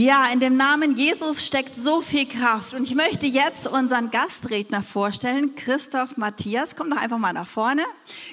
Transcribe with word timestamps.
Ja, 0.00 0.28
in 0.32 0.38
dem 0.38 0.56
Namen 0.56 0.96
Jesus 0.96 1.44
steckt 1.44 1.74
so 1.74 2.02
viel 2.02 2.24
Kraft. 2.24 2.72
Und 2.72 2.86
ich 2.86 2.94
möchte 2.94 3.26
jetzt 3.26 3.66
unseren 3.66 4.12
Gastredner 4.12 4.80
vorstellen, 4.80 5.56
Christoph 5.56 6.16
Matthias. 6.16 6.76
Komm 6.76 6.90
doch 6.90 6.98
einfach 6.98 7.18
mal 7.18 7.32
nach 7.32 7.48
vorne. 7.48 7.82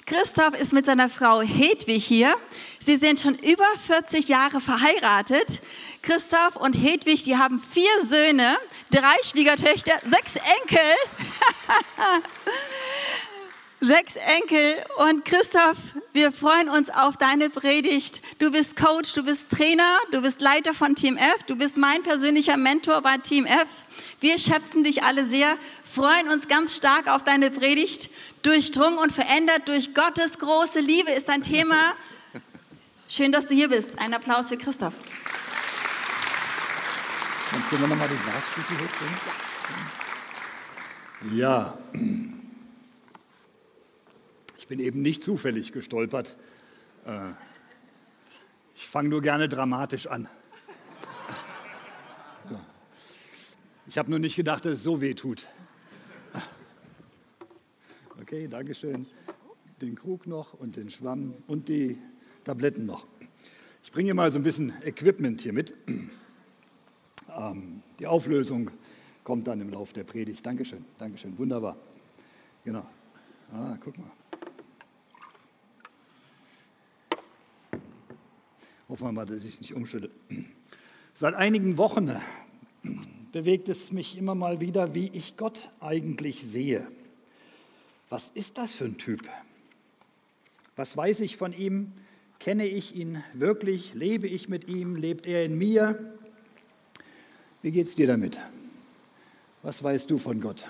Christoph 0.06 0.54
ist 0.62 0.74
mit 0.74 0.86
seiner 0.86 1.10
Frau 1.10 1.42
Hedwig 1.42 2.06
hier. 2.06 2.36
Sie 2.86 2.98
sind 2.98 3.20
schon 3.20 3.34
über 3.40 3.66
40 3.84 4.28
Jahre 4.28 4.62
verheiratet. 4.62 5.60
Christoph 6.04 6.56
und 6.56 6.76
Hedwig, 6.76 7.24
die 7.24 7.36
haben 7.36 7.60
vier 7.60 8.06
Söhne, 8.08 8.58
drei 8.92 9.16
Schwiegertöchter, 9.24 9.94
sechs 10.08 10.36
Enkel. 10.36 10.92
sechs 13.86 14.16
Enkel. 14.16 14.84
Und 14.98 15.26
Christoph, 15.26 15.78
wir 16.14 16.32
freuen 16.32 16.70
uns 16.70 16.90
auf 16.90 17.18
deine 17.18 17.50
Predigt. 17.50 18.22
Du 18.40 18.52
bist 18.52 18.76
Coach, 18.76 19.14
du 19.14 19.24
bist 19.24 19.50
Trainer, 19.52 20.00
du 20.12 20.22
bist 20.22 20.42
Leiter 20.42 20.74
von 20.74 20.96
Team 20.96 21.18
F, 21.18 21.44
du 21.46 21.56
bist 21.56 21.78
mein 21.78 22.02
persönlicher 22.04 22.58
Mentor 22.58 23.02
bei 23.02 23.18
Team 23.18 23.46
F. 23.46 23.68
Wir 24.20 24.40
schätzen 24.40 24.84
dich 24.84 25.04
alle 25.04 25.26
sehr, 25.26 25.58
freuen 25.84 26.30
uns 26.30 26.48
ganz 26.48 26.76
stark 26.76 27.08
auf 27.08 27.24
deine 27.24 27.52
Predigt. 27.52 28.10
Durchdrungen 28.42 28.98
und 28.98 29.12
verändert 29.12 29.68
durch 29.68 29.94
Gottes 29.94 30.38
große 30.40 30.80
Liebe 30.80 31.12
ist 31.12 31.30
dein 31.30 31.42
Thema. 31.42 31.94
Schön, 33.08 33.32
dass 33.32 33.46
du 33.46 33.54
hier 33.54 33.70
bist. 33.70 33.90
Ein 34.00 34.14
Applaus 34.14 34.50
für 34.50 34.58
Christoph. 34.58 34.94
Kannst 37.52 37.72
du 37.72 37.78
mir 37.78 37.88
nochmal 37.88 38.10
die 38.10 38.16
Glasschlüssel 38.16 38.78
hochbringen? 38.78 39.16
Ja. 41.34 41.78
ja. 41.94 42.35
Ich 44.66 44.70
bin 44.70 44.80
eben 44.80 45.04
nicht 45.04 45.22
zufällig 45.22 45.74
gestolpert. 45.74 46.36
Äh, 47.06 47.34
ich 48.74 48.88
fange 48.88 49.10
nur 49.10 49.22
gerne 49.22 49.48
dramatisch 49.48 50.08
an. 50.08 50.28
Ich 53.86 54.00
habe 54.00 54.10
nur 54.10 54.18
nicht 54.18 54.36
gedacht, 54.36 54.66
dass 54.66 54.74
es 54.74 54.82
so 54.82 55.02
weh 55.02 55.14
tut. 55.14 55.48
Okay, 58.20 58.48
danke 58.48 58.74
schön. 58.74 59.06
Den 59.82 59.94
Krug 59.94 60.26
noch 60.26 60.56
und 60.56 60.78
den 60.78 60.90
Schwamm 60.90 61.36
und 61.46 61.70
die 61.70 62.00
Tabletten 62.44 62.88
noch. 62.88 63.06
Ich 63.84 63.92
bringe 63.92 64.16
mal 64.16 64.32
so 64.32 64.40
ein 64.40 64.44
bisschen 64.44 64.74
Equipment 64.84 65.42
hier 65.42 65.54
mit. 65.54 65.76
Ähm, 67.38 67.84
die 68.00 68.08
Auflösung 68.08 68.72
kommt 69.24 69.46
dann 69.46 69.62
im 69.62 69.70
Laufe 69.70 69.94
der 69.94 70.06
Predigt. 70.06 70.44
Dankeschön, 70.44 70.84
Dankeschön, 70.98 71.38
wunderbar. 71.38 71.78
Genau. 72.64 72.90
Ah, 73.54 73.78
guck 73.80 73.96
mal. 74.00 74.10
Hoffen 78.88 79.08
wir 79.08 79.12
mal, 79.12 79.26
dass 79.26 79.44
ich 79.46 79.60
nicht 79.60 79.74
umschüttle. 79.74 80.12
Seit 81.16 81.34
einigen 81.34 81.78
Wochen 81.78 82.12
bewegt 83.32 83.68
es 83.68 83.92
mich 83.92 84.18
immer 84.18 84.36
mal 84.36 84.62
wieder, 84.62 84.94
wie 84.94 85.10
ich 85.12 85.38
Gott 85.38 85.70
eigentlich 85.80 86.44
sehe. 86.44 86.86
Was 88.10 88.30
ist 88.30 88.58
das 88.60 88.76
für 88.76 88.86
ein 88.86 88.98
Typ? 88.98 89.28
Was 90.76 90.96
weiß 90.96 91.22
ich 91.22 91.38
von 91.38 91.52
ihm? 91.52 91.94
Kenne 92.40 92.68
ich 92.68 92.96
ihn 92.96 93.24
wirklich? 93.34 93.96
Lebe 93.96 94.28
ich 94.28 94.50
mit 94.50 94.68
ihm? 94.68 94.96
Lebt 94.96 95.26
er 95.26 95.46
in 95.46 95.58
mir? 95.58 96.14
Wie 97.64 97.72
geht 97.72 97.88
es 97.88 97.96
dir 97.96 98.06
damit? 98.06 98.38
Was 99.64 99.82
weißt 99.84 100.12
du 100.12 100.20
von 100.20 100.42
Gott? 100.42 100.68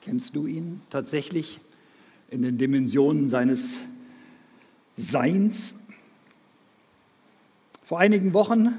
Kennst 0.00 0.34
du 0.34 0.46
ihn 0.46 0.80
tatsächlich 0.90 1.60
in 2.30 2.42
den 2.42 2.58
Dimensionen 2.58 3.28
seines 3.28 3.76
Seins 4.96 5.76
vor 7.88 7.98
einigen 7.98 8.34
Wochen 8.34 8.74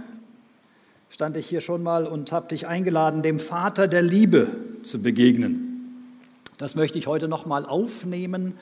stand 1.09 1.35
ich 1.35 1.49
hier 1.49 1.61
schon 1.61 1.81
mal 1.81 2.05
und 2.05 2.31
habe 2.31 2.49
dich 2.49 2.67
eingeladen, 2.67 3.23
dem 3.23 3.39
Vater 3.39 3.88
der 3.88 4.03
Liebe 4.03 4.49
zu 4.83 5.02
begegnen. 5.02 6.13
Das 6.59 6.75
möchte 6.75 6.99
ich 6.99 7.07
heute 7.07 7.27
noch 7.27 7.47
mal 7.47 7.65
aufnehmen, 7.65 8.53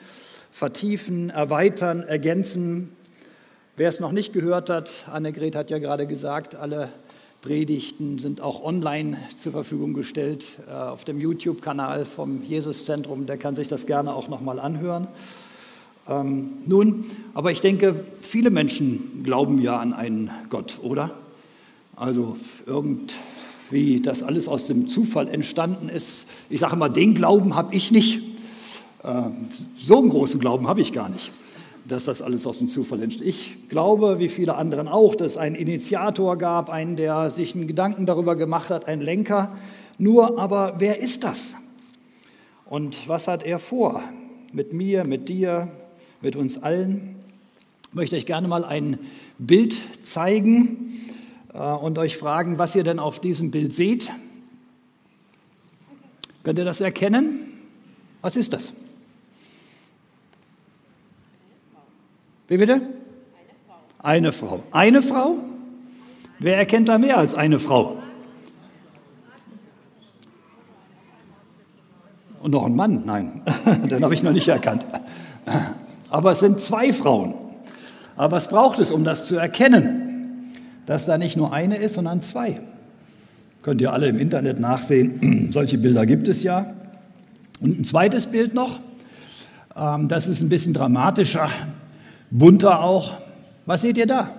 vertiefen, 0.50 1.32
erweitern, 1.32 2.02
ergänzen. 2.02 2.96
Wer 3.76 3.90
es 3.90 4.00
noch 4.00 4.14
nicht 4.14 4.32
gehört 4.32 4.70
hat, 4.70 4.90
Annegret 5.12 5.54
hat 5.54 5.70
ja 5.70 5.80
gerade 5.80 6.08
gesagt, 6.08 6.56
alle 6.56 6.94
Predigten 7.42 8.18
sind 8.18 8.40
auch 8.40 8.64
online 8.64 9.18
zur 9.36 9.52
Verfügung 9.52 9.94
gestellt 9.94 10.46
äh, 10.66 10.72
auf 10.72 11.04
dem 11.04 11.20
YouTube-Kanal 11.20 12.06
vom 12.06 12.42
Jesuszentrum. 12.46 13.26
Der 13.26 13.36
kann 13.38 13.58
sich 13.58 13.68
das 13.68 13.86
gerne 13.86 14.14
auch 14.14 14.30
noch 14.30 14.40
mal 14.40 14.62
anhören. 14.62 15.10
Ähm, 16.10 16.50
nun, 16.66 17.06
aber 17.34 17.52
ich 17.52 17.62
denke, 17.62 18.06
viele 18.22 18.50
Menschen 18.50 19.24
glauben 19.24 19.62
ja 19.62 19.78
an 19.78 19.94
einen 19.94 20.32
Gott, 20.50 20.80
oder? 20.82 21.12
Also 21.96 22.38
irgendwie, 22.66 24.02
dass 24.02 24.24
alles 24.24 24.48
aus 24.48 24.66
dem 24.66 24.88
Zufall 24.88 25.28
entstanden 25.28 25.90
ist. 25.90 26.28
Ich 26.50 26.62
sage 26.62 26.76
mal, 26.76 26.90
den 26.90 27.14
Glauben 27.14 27.56
habe 27.56 27.76
ich 27.76 27.92
nicht. 27.92 28.22
Äh, 29.04 29.24
so 29.78 29.98
einen 29.98 30.10
großen 30.10 30.40
Glauben 30.40 30.68
habe 30.68 30.80
ich 30.80 30.94
gar 30.94 31.10
nicht, 31.10 31.32
dass 31.86 32.06
das 32.06 32.22
alles 32.22 32.48
aus 32.48 32.60
dem 32.60 32.70
Zufall 32.70 33.02
entsteht. 33.02 33.28
Ich 33.28 33.68
glaube, 33.68 34.20
wie 34.20 34.30
viele 34.30 34.56
anderen 34.56 34.88
auch, 34.88 35.16
dass 35.16 35.34
es 35.34 35.38
einen 35.38 35.56
Initiator 35.56 36.38
gab, 36.38 36.70
einen, 36.70 36.96
der 36.96 37.32
sich 37.32 37.56
einen 37.56 37.68
Gedanken 37.68 38.06
darüber 38.06 38.36
gemacht 38.36 38.70
hat, 38.70 38.86
einen 38.88 39.02
Lenker. 39.02 39.58
Nur, 39.98 40.40
aber 40.40 40.76
wer 40.78 41.00
ist 41.02 41.24
das? 41.24 41.56
Und 42.66 43.08
was 43.08 43.28
hat 43.28 43.44
er 43.44 43.60
vor? 43.60 44.04
Mit 44.54 44.72
mir, 44.72 45.04
mit 45.04 45.30
dir, 45.30 45.70
mit 46.22 46.36
uns 46.36 46.62
allen. 46.62 47.16
Ich 47.90 47.94
möchte 47.94 48.16
euch 48.16 48.26
gerne 48.26 48.48
mal 48.48 48.66
ein 48.66 49.00
Bild 49.38 49.76
zeigen 50.06 51.02
äh, 51.54 51.58
und 51.58 51.98
euch 51.98 52.18
fragen, 52.18 52.58
was 52.58 52.76
ihr 52.76 52.84
denn 52.84 53.00
auf 53.00 53.20
diesem 53.20 53.52
Bild 53.52 53.74
seht. 53.74 54.12
Könnt 56.44 56.60
ihr 56.60 56.66
das 56.66 56.82
erkennen? 56.82 57.40
Was 58.22 58.36
ist 58.36 58.54
das? 58.54 58.74
Wie 62.48 62.58
bitte? 62.58 62.82
Eine 64.00 64.32
Frau. 64.32 64.64
Eine 64.72 65.02
Frau? 65.02 65.36
Wer 66.40 66.58
erkennt 66.58 66.88
da 66.88 66.98
mehr 66.98 67.18
als 67.18 67.34
eine 67.34 67.60
Frau? 67.60 68.02
Und 72.42 72.52
noch 72.52 72.66
ein 72.66 72.76
Mann? 72.76 73.04
Nein, 73.06 73.42
den 73.90 74.04
habe 74.04 74.14
ich 74.14 74.24
noch 74.24 74.32
nicht 74.32 74.48
erkannt. 74.48 74.86
Aber 76.10 76.32
es 76.32 76.40
sind 76.40 76.62
zwei 76.62 76.94
Frauen. 76.94 77.36
Aber 78.16 78.36
was 78.36 78.48
braucht 78.48 78.80
es, 78.80 78.92
um 78.92 79.04
das 79.04 79.26
zu 79.26 79.36
erkennen, 79.36 80.46
dass 80.86 81.06
da 81.06 81.18
nicht 81.18 81.38
nur 81.38 81.54
eine 81.54 81.78
ist, 81.78 81.94
sondern 81.94 82.22
zwei? 82.22 82.60
Könnt 83.62 83.82
ihr 83.82 83.92
alle 83.92 84.08
im 84.08 84.18
Internet 84.18 84.60
nachsehen. 84.60 85.50
Solche 85.52 85.78
Bilder 85.78 86.06
gibt 86.06 86.28
es 86.28 86.44
ja. 86.44 86.74
Und 87.60 87.80
ein 87.80 87.84
zweites 87.84 88.28
Bild 88.28 88.54
noch. 88.54 88.80
Ähm, 89.76 90.08
das 90.08 90.28
ist 90.28 90.42
ein 90.42 90.50
bisschen 90.50 90.74
dramatischer, 90.74 91.50
bunter 92.32 92.82
auch. 92.82 93.14
Was 93.66 93.82
seht 93.82 93.98
ihr 93.98 94.08
da? 94.08 94.30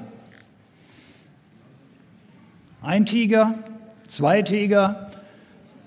Ein 2.80 3.06
Tiger, 3.06 3.54
zwei 4.06 4.42
Tiger, 4.42 5.10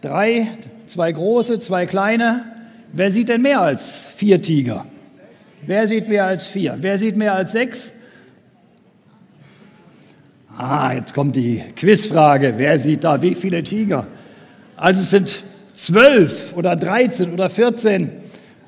drei, 0.02 0.50
zwei 0.88 1.12
große, 1.12 1.60
zwei 1.60 1.86
kleine. 1.86 2.46
Wer 2.94 3.12
sieht 3.12 3.30
denn 3.30 3.42
mehr 3.42 3.62
als 3.62 3.98
vier 3.98 4.42
Tiger? 4.42 4.86
Wer 5.66 5.88
sieht 5.88 6.10
mehr 6.10 6.26
als 6.26 6.48
vier? 6.48 6.78
Wer 6.80 6.98
sieht 6.98 7.16
mehr 7.16 7.34
als 7.34 7.52
sechs? 7.52 7.94
Ah, 10.58 10.94
jetzt 10.94 11.14
kommt 11.14 11.36
die 11.36 11.64
Quizfrage. 11.76 12.56
Wer 12.58 12.78
sieht 12.80 13.04
da 13.04 13.22
wie 13.22 13.36
viele 13.36 13.64
Tiger? 13.64 14.08
Also 14.76 15.02
es 15.02 15.10
sind 15.10 15.44
zwölf 15.76 16.56
oder 16.56 16.76
dreizehn 16.76 17.34
oder 17.34 17.50
vierzehn. 17.50 18.12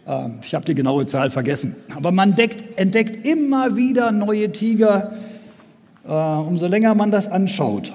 Ähm, 0.08 0.40
ich 0.42 0.54
habe 0.54 0.66
die 0.66 0.76
genaue 0.76 1.06
Zahl 1.06 1.32
vergessen. 1.32 1.76
Aber 1.96 2.12
man 2.12 2.30
entdeckt, 2.30 2.64
entdeckt 2.80 3.26
immer 3.26 3.76
wieder 3.76 4.12
neue 4.12 4.52
Tiger, 4.52 5.14
äh, 6.08 6.12
umso 6.12 6.68
länger 6.68 6.96
man 6.96 7.12
das 7.12 7.28
anschaut. 7.28 7.94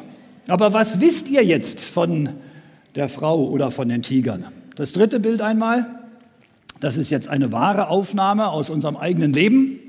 Aber 0.48 0.72
was 0.72 1.00
wisst 1.00 1.28
ihr 1.28 1.44
jetzt 1.44 1.84
von 1.84 2.30
der 2.94 3.08
Frau 3.08 3.44
oder 3.48 3.70
von 3.70 3.88
den 3.88 4.02
Tigern? 4.02 4.46
Das 4.76 4.92
dritte 4.92 5.20
Bild 5.20 5.42
einmal. 5.42 5.86
Das 6.80 6.96
ist 6.96 7.10
jetzt 7.10 7.28
eine 7.28 7.50
wahre 7.52 7.88
Aufnahme 7.88 8.50
aus 8.50 8.70
unserem 8.70 8.96
eigenen 8.96 9.32
Leben. 9.32 9.80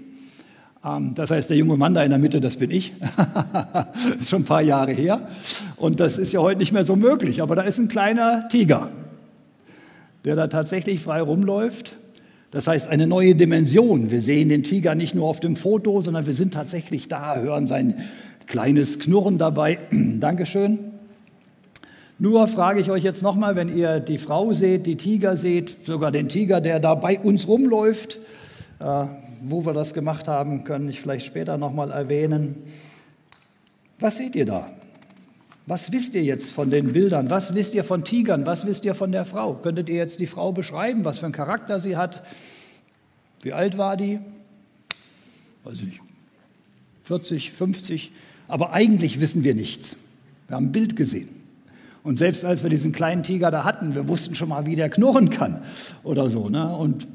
Ähm, 0.83 1.13
das 1.15 1.31
heißt, 1.31 1.49
der 1.49 1.57
junge 1.57 1.77
Mann 1.77 1.93
da 1.93 2.03
in 2.03 2.09
der 2.09 2.19
Mitte, 2.19 2.41
das 2.41 2.57
bin 2.57 2.71
ich. 2.71 2.93
das 3.15 3.85
ist 4.19 4.29
schon 4.29 4.41
ein 4.41 4.45
paar 4.45 4.61
Jahre 4.61 4.91
her. 4.91 5.27
Und 5.77 5.99
das 5.99 6.17
ist 6.17 6.31
ja 6.31 6.41
heute 6.41 6.59
nicht 6.59 6.71
mehr 6.71 6.85
so 6.85 6.95
möglich. 6.95 7.41
Aber 7.41 7.55
da 7.55 7.61
ist 7.61 7.77
ein 7.79 7.87
kleiner 7.87 8.47
Tiger, 8.49 8.89
der 10.25 10.35
da 10.35 10.47
tatsächlich 10.47 11.01
frei 11.01 11.21
rumläuft. 11.21 11.95
Das 12.51 12.67
heißt, 12.67 12.87
eine 12.87 13.05
neue 13.05 13.35
Dimension. 13.35 14.09
Wir 14.09 14.21
sehen 14.21 14.49
den 14.49 14.63
Tiger 14.63 14.95
nicht 14.95 15.13
nur 15.13 15.27
auf 15.27 15.39
dem 15.39 15.55
Foto, 15.55 16.01
sondern 16.01 16.25
wir 16.25 16.33
sind 16.33 16.53
tatsächlich 16.53 17.07
da, 17.07 17.35
hören 17.37 17.67
sein 17.67 17.95
kleines 18.47 18.97
Knurren 18.97 19.37
dabei. 19.37 19.77
Dankeschön. 19.91 20.98
Nur 22.21 22.49
frage 22.49 22.81
ich 22.81 22.91
euch 22.91 23.03
jetzt 23.03 23.23
nochmal, 23.23 23.55
wenn 23.55 23.75
ihr 23.75 24.01
die 24.01 24.17
Frau 24.17 24.51
seht, 24.51 24.85
die 24.85 24.97
Tiger 24.97 25.37
seht, 25.37 25.85
sogar 25.85 26.11
den 26.11 26.27
Tiger, 26.27 26.59
der 26.59 26.81
da 26.81 26.93
bei 26.95 27.17
uns 27.17 27.47
rumläuft, 27.47 28.19
äh, 28.79 29.05
wo 29.41 29.65
wir 29.65 29.71
das 29.71 29.93
gemacht 29.93 30.27
haben, 30.27 30.65
können 30.65 30.89
ich 30.89 30.99
vielleicht 30.99 31.25
später 31.25 31.57
nochmal 31.57 31.91
erwähnen. 31.91 32.57
Was 34.01 34.17
seht 34.17 34.35
ihr 34.35 34.45
da? 34.45 34.69
Was 35.65 35.93
wisst 35.93 36.13
ihr 36.13 36.23
jetzt 36.23 36.51
von 36.51 36.69
den 36.69 36.91
Bildern? 36.91 37.29
Was 37.29 37.55
wisst 37.55 37.73
ihr 37.73 37.85
von 37.85 38.03
Tigern? 38.03 38.45
Was 38.45 38.65
wisst 38.65 38.83
ihr 38.83 38.95
von 38.95 39.13
der 39.13 39.23
Frau? 39.23 39.53
Könntet 39.53 39.87
ihr 39.87 39.95
jetzt 39.95 40.19
die 40.19 40.27
Frau 40.27 40.51
beschreiben, 40.51 41.05
was 41.05 41.19
für 41.19 41.25
einen 41.25 41.33
Charakter 41.33 41.79
sie 41.79 41.95
hat? 41.95 42.21
Wie 43.43 43.53
alt 43.53 43.77
war 43.77 43.95
die? 43.95 44.19
Weiß 45.63 45.75
ich 45.75 45.85
nicht. 45.85 46.01
40, 47.03 47.51
50. 47.53 48.11
Aber 48.49 48.73
eigentlich 48.73 49.21
wissen 49.21 49.45
wir 49.45 49.55
nichts. 49.55 49.95
Wir 50.47 50.57
haben 50.57 50.65
ein 50.65 50.71
Bild 50.73 50.97
gesehen. 50.97 51.38
Und 52.03 52.17
selbst 52.17 52.45
als 52.45 52.63
wir 52.63 52.69
diesen 52.69 52.91
kleinen 52.91 53.23
Tiger 53.23 53.51
da 53.51 53.63
hatten, 53.63 53.95
wir 53.95 54.07
wussten 54.07 54.35
schon 54.35 54.49
mal, 54.49 54.65
wie 54.65 54.75
der 54.75 54.89
knurren 54.89 55.29
kann 55.29 55.61
oder 56.03 56.29
so. 56.29 56.49
Ne? 56.49 56.75
Und 56.75 57.07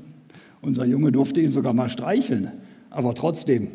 unser 0.61 0.85
Junge 0.85 1.13
durfte 1.13 1.41
ihn 1.41 1.51
sogar 1.51 1.73
mal 1.73 1.89
streicheln. 1.89 2.53
Aber 2.91 3.15
trotzdem, 3.15 3.73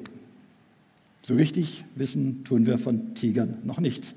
so 1.21 1.35
richtig 1.35 1.83
wissen 1.95 2.43
tun 2.43 2.65
wir 2.65 2.77
von 2.77 3.15
Tigern 3.15 3.57
noch 3.63 3.79
nichts. 3.79 4.15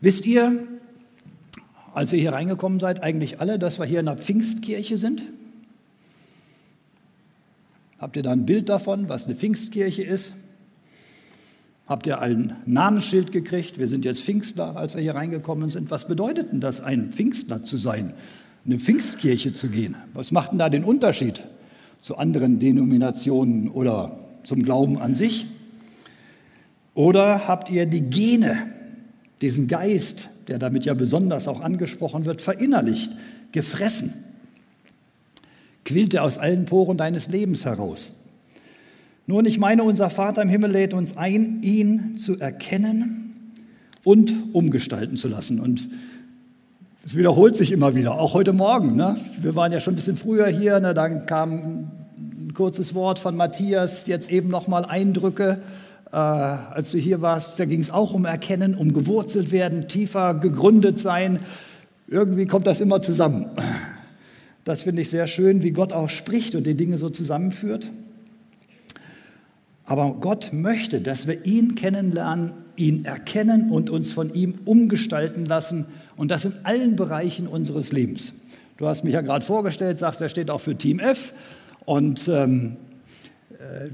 Wisst 0.00 0.24
ihr, 0.26 0.66
als 1.94 2.12
ihr 2.12 2.20
hier 2.20 2.32
reingekommen 2.32 2.80
seid, 2.80 3.02
eigentlich 3.02 3.40
alle, 3.40 3.58
dass 3.58 3.78
wir 3.78 3.86
hier 3.86 4.00
in 4.00 4.06
der 4.06 4.16
Pfingstkirche 4.16 4.96
sind? 4.96 5.24
Habt 7.98 8.16
ihr 8.16 8.22
da 8.22 8.30
ein 8.30 8.46
Bild 8.46 8.68
davon, 8.68 9.08
was 9.08 9.26
eine 9.26 9.34
Pfingstkirche 9.34 10.02
ist? 10.02 10.34
Habt 11.90 12.06
ihr 12.06 12.20
ein 12.20 12.54
Namensschild 12.66 13.32
gekriegt? 13.32 13.76
Wir 13.76 13.88
sind 13.88 14.04
jetzt 14.04 14.22
Pfingstler, 14.22 14.76
als 14.76 14.94
wir 14.94 15.02
hier 15.02 15.16
reingekommen 15.16 15.70
sind. 15.70 15.90
Was 15.90 16.06
bedeutet 16.06 16.52
denn 16.52 16.60
das, 16.60 16.80
ein 16.80 17.10
Pfingstler 17.10 17.64
zu 17.64 17.78
sein, 17.78 18.12
eine 18.64 18.78
Pfingstkirche 18.78 19.54
zu 19.54 19.70
gehen? 19.70 19.96
Was 20.14 20.30
macht 20.30 20.52
denn 20.52 20.60
da 20.60 20.68
den 20.68 20.84
Unterschied 20.84 21.42
zu 22.00 22.16
anderen 22.16 22.60
Denominationen 22.60 23.68
oder 23.68 24.20
zum 24.44 24.62
Glauben 24.62 24.98
an 25.00 25.16
sich? 25.16 25.46
Oder 26.94 27.48
habt 27.48 27.70
ihr 27.70 27.86
die 27.86 28.02
Gene 28.02 28.68
diesen 29.40 29.66
Geist, 29.66 30.28
der 30.46 30.60
damit 30.60 30.84
ja 30.84 30.94
besonders 30.94 31.48
auch 31.48 31.60
angesprochen 31.60 32.24
wird, 32.24 32.40
verinnerlicht, 32.40 33.16
gefressen, 33.50 34.12
quillt 35.84 36.14
er 36.14 36.22
aus 36.22 36.38
allen 36.38 36.66
Poren 36.66 36.96
deines 36.96 37.26
Lebens 37.26 37.64
heraus. 37.64 38.14
Nun, 39.30 39.46
ich 39.46 39.60
meine, 39.60 39.84
unser 39.84 40.10
Vater 40.10 40.42
im 40.42 40.48
Himmel 40.48 40.72
lädt 40.72 40.92
uns 40.92 41.16
ein, 41.16 41.62
ihn 41.62 42.18
zu 42.18 42.40
erkennen 42.40 43.52
und 44.02 44.32
umgestalten 44.54 45.16
zu 45.16 45.28
lassen. 45.28 45.60
Und 45.60 45.88
es 47.06 47.14
wiederholt 47.14 47.54
sich 47.54 47.70
immer 47.70 47.94
wieder, 47.94 48.18
auch 48.18 48.34
heute 48.34 48.52
Morgen. 48.52 48.96
Ne? 48.96 49.14
Wir 49.40 49.54
waren 49.54 49.70
ja 49.70 49.78
schon 49.78 49.92
ein 49.92 49.96
bisschen 49.96 50.16
früher 50.16 50.48
hier, 50.48 50.80
ne? 50.80 50.94
dann 50.94 51.26
kam 51.26 51.52
ein 52.18 52.54
kurzes 52.54 52.92
Wort 52.96 53.20
von 53.20 53.36
Matthias, 53.36 54.08
jetzt 54.08 54.32
eben 54.32 54.48
nochmal 54.48 54.84
Eindrücke 54.84 55.60
äh, 56.10 56.16
als 56.16 56.90
du 56.90 56.98
hier 56.98 57.22
warst, 57.22 57.60
da 57.60 57.66
ging 57.66 57.78
es 57.78 57.92
auch 57.92 58.12
um 58.12 58.24
Erkennen, 58.24 58.74
um 58.74 58.92
gewurzelt 58.92 59.52
werden, 59.52 59.86
tiefer 59.86 60.34
gegründet 60.34 60.98
sein. 60.98 61.38
Irgendwie 62.08 62.46
kommt 62.46 62.66
das 62.66 62.80
immer 62.80 63.00
zusammen. 63.00 63.46
Das 64.64 64.82
finde 64.82 65.02
ich 65.02 65.10
sehr 65.10 65.28
schön, 65.28 65.62
wie 65.62 65.70
Gott 65.70 65.92
auch 65.92 66.10
spricht 66.10 66.56
und 66.56 66.66
die 66.66 66.74
Dinge 66.74 66.98
so 66.98 67.10
zusammenführt. 67.10 67.92
Aber 69.90 70.14
Gott 70.20 70.50
möchte, 70.52 71.00
dass 71.00 71.26
wir 71.26 71.44
ihn 71.44 71.74
kennenlernen, 71.74 72.52
ihn 72.76 73.04
erkennen 73.04 73.72
und 73.72 73.90
uns 73.90 74.12
von 74.12 74.32
ihm 74.32 74.60
umgestalten 74.64 75.46
lassen 75.46 75.86
und 76.16 76.30
das 76.30 76.44
in 76.44 76.52
allen 76.62 76.94
Bereichen 76.94 77.48
unseres 77.48 77.90
Lebens. 77.90 78.32
Du 78.76 78.86
hast 78.86 79.02
mich 79.02 79.14
ja 79.14 79.20
gerade 79.20 79.44
vorgestellt, 79.44 79.98
sagst, 79.98 80.20
er 80.20 80.28
steht 80.28 80.48
auch 80.48 80.60
für 80.60 80.76
Team 80.76 81.00
F 81.00 81.32
und 81.86 82.28
ähm, 82.28 82.76
äh, 83.58 83.88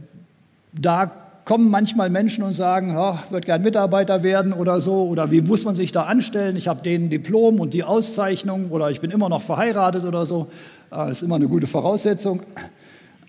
da 0.78 1.10
kommen 1.46 1.70
manchmal 1.70 2.10
Menschen 2.10 2.44
und 2.44 2.52
sagen, 2.52 2.90
ich 3.24 3.30
würde 3.30 3.46
gern 3.46 3.62
Mitarbeiter 3.62 4.22
werden 4.22 4.52
oder 4.52 4.82
so, 4.82 5.06
oder 5.06 5.30
wie 5.30 5.40
muss 5.40 5.64
man 5.64 5.76
sich 5.76 5.92
da 5.92 6.02
anstellen? 6.02 6.56
Ich 6.56 6.68
habe 6.68 6.82
den 6.82 7.08
Diplom 7.08 7.58
und 7.58 7.72
die 7.72 7.84
Auszeichnung 7.84 8.70
oder 8.70 8.90
ich 8.90 9.00
bin 9.00 9.10
immer 9.10 9.30
noch 9.30 9.40
verheiratet 9.40 10.04
oder 10.04 10.26
so. 10.26 10.48
Das 10.90 11.12
ist 11.12 11.22
immer 11.22 11.36
eine 11.36 11.48
gute 11.48 11.66
Voraussetzung. 11.66 12.42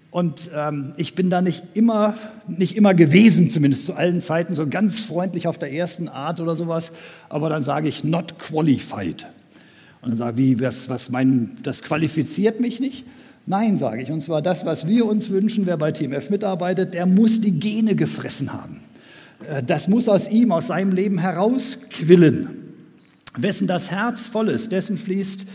Und 0.10 0.50
ähm, 0.56 0.94
ich 0.98 1.16
bin 1.16 1.30
da 1.30 1.42
nicht 1.42 1.64
immer, 1.74 2.16
nicht 2.48 2.76
immer 2.76 2.94
gewesen, 2.94 3.50
zumindest 3.50 3.86
zu 3.86 3.94
allen 3.94 4.22
Zeiten, 4.22 4.56
so 4.56 4.68
ganz 4.68 5.02
freundlich 5.02 5.48
auf 5.48 5.58
der 5.58 5.74
ersten 5.74 6.08
Art 6.08 6.40
oder 6.40 6.56
sowas. 6.56 6.92
Aber 7.30 7.50
dann 7.50 7.62
sage 7.62 7.88
ich 7.88 8.04
not 8.04 8.40
qualified. 8.40 9.28
Und 10.02 10.12
dann 10.12 10.18
sage 10.18 10.42
ich, 10.42 10.60
wie, 10.60 10.62
was, 10.62 10.90
was 10.90 11.10
mein, 11.10 11.58
das 11.64 11.84
qualifiziert 11.84 12.60
mich 12.60 12.80
nicht. 12.80 13.06
Nein, 13.46 13.78
sage 13.78 14.02
ich. 14.02 14.12
Und 14.12 14.22
zwar 14.22 14.42
das, 14.42 14.66
was 14.66 14.88
wir 14.88 15.06
uns 15.06 15.30
wünschen, 15.30 15.66
wer 15.66 15.78
bei 15.78 15.92
TMF 15.92 16.30
mitarbeitet, 16.30 16.94
der 16.94 17.06
muss 17.06 17.42
die 17.42 17.60
Gene 17.60 17.96
gefressen 17.96 18.54
haben. 18.54 18.84
Äh, 19.50 19.64
das 19.64 19.88
muss 19.88 20.08
aus 20.08 20.30
ihm, 20.30 20.52
aus 20.52 20.68
seinem 20.68 20.92
Leben 20.92 21.18
herausquillen. 21.18 22.50
Wessen 23.38 23.68
das 23.68 23.92
Herz 23.92 24.28
voll 24.28 24.50
ist, 24.50 24.72
dessen 24.72 24.98
fließt 24.98 25.46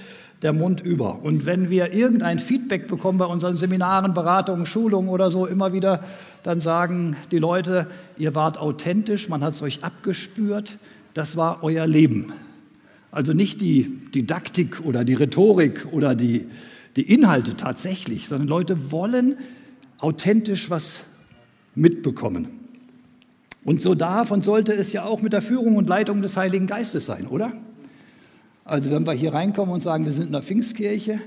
der 0.42 0.52
Mund 0.52 0.80
über. 0.80 1.22
Und 1.22 1.46
wenn 1.46 1.70
wir 1.70 1.94
irgendein 1.94 2.38
Feedback 2.38 2.88
bekommen 2.88 3.18
bei 3.18 3.26
unseren 3.26 3.56
Seminaren, 3.56 4.12
Beratungen, 4.12 4.66
Schulungen 4.66 5.08
oder 5.08 5.30
so 5.30 5.46
immer 5.46 5.72
wieder, 5.72 6.02
dann 6.42 6.60
sagen 6.60 7.16
die 7.30 7.38
Leute, 7.38 7.86
ihr 8.18 8.34
wart 8.34 8.58
authentisch, 8.58 9.28
man 9.28 9.42
hat 9.42 9.54
es 9.54 9.62
euch 9.62 9.84
abgespürt, 9.84 10.78
das 11.14 11.36
war 11.36 11.62
euer 11.62 11.86
Leben. 11.86 12.32
Also 13.10 13.32
nicht 13.32 13.60
die 13.60 13.98
Didaktik 14.14 14.80
oder 14.84 15.04
die 15.04 15.14
Rhetorik 15.14 15.86
oder 15.92 16.14
die 16.14 16.46
die 16.96 17.12
Inhalte 17.12 17.56
tatsächlich, 17.56 18.28
sondern 18.28 18.48
Leute 18.48 18.92
wollen 18.92 19.36
authentisch 19.98 20.70
was 20.70 21.02
mitbekommen. 21.74 22.48
Und 23.64 23.80
so 23.80 23.94
darf 23.94 24.30
und 24.30 24.44
sollte 24.44 24.72
es 24.74 24.92
ja 24.92 25.04
auch 25.04 25.22
mit 25.22 25.32
der 25.32 25.42
Führung 25.42 25.76
und 25.76 25.88
Leitung 25.88 26.20
des 26.20 26.36
Heiligen 26.36 26.66
Geistes 26.66 27.06
sein, 27.06 27.26
oder? 27.26 27.52
Also 28.64 28.90
wenn 28.90 29.06
wir 29.06 29.12
hier 29.12 29.34
reinkommen 29.34 29.74
und 29.74 29.80
sagen, 29.80 30.04
wir 30.04 30.12
sind 30.12 30.26
in 30.26 30.32
der 30.32 30.42
Pfingstkirche, 30.42 31.18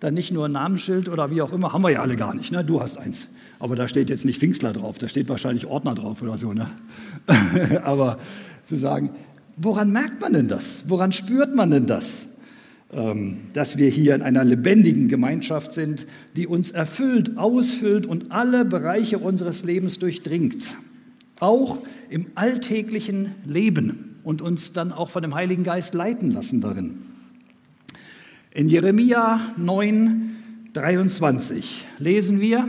dann 0.00 0.14
nicht 0.14 0.32
nur 0.32 0.46
ein 0.46 0.52
Namensschild 0.52 1.08
oder 1.08 1.30
wie 1.30 1.42
auch 1.42 1.52
immer, 1.52 1.72
haben 1.72 1.82
wir 1.82 1.90
ja 1.90 2.02
alle 2.02 2.16
gar 2.16 2.34
nicht. 2.34 2.52
Ne? 2.52 2.64
Du 2.64 2.80
hast 2.80 2.98
eins. 2.98 3.28
Aber 3.60 3.76
da 3.76 3.86
steht 3.86 4.10
jetzt 4.10 4.24
nicht 4.24 4.40
Pfingstler 4.40 4.72
drauf, 4.72 4.98
da 4.98 5.08
steht 5.08 5.28
wahrscheinlich 5.28 5.66
Ordner 5.66 5.94
drauf 5.94 6.20
oder 6.22 6.36
so. 6.36 6.52
Ne? 6.52 6.68
Aber 7.84 8.18
zu 8.64 8.76
sagen, 8.76 9.10
woran 9.56 9.92
merkt 9.92 10.20
man 10.20 10.32
denn 10.32 10.48
das? 10.48 10.84
Woran 10.88 11.12
spürt 11.12 11.54
man 11.54 11.70
denn 11.70 11.86
das? 11.86 12.26
Ähm, 12.92 13.38
dass 13.52 13.78
wir 13.78 13.88
hier 13.88 14.14
in 14.14 14.22
einer 14.22 14.44
lebendigen 14.44 15.08
Gemeinschaft 15.08 15.72
sind, 15.72 16.06
die 16.36 16.46
uns 16.46 16.72
erfüllt, 16.72 17.38
ausfüllt 17.38 18.04
und 18.04 18.32
alle 18.32 18.64
Bereiche 18.64 19.18
unseres 19.18 19.64
Lebens 19.64 19.98
durchdringt. 19.98 20.76
Auch 21.38 21.80
im 22.10 22.26
alltäglichen 22.34 23.34
Leben 23.46 24.11
und 24.24 24.42
uns 24.42 24.72
dann 24.72 24.92
auch 24.92 25.10
von 25.10 25.22
dem 25.22 25.34
Heiligen 25.34 25.64
Geist 25.64 25.94
leiten 25.94 26.30
lassen 26.30 26.60
darin. 26.60 27.02
In 28.52 28.68
Jeremia 28.68 29.40
9, 29.56 30.36
23 30.72 31.84
lesen 31.98 32.40
wir, 32.40 32.68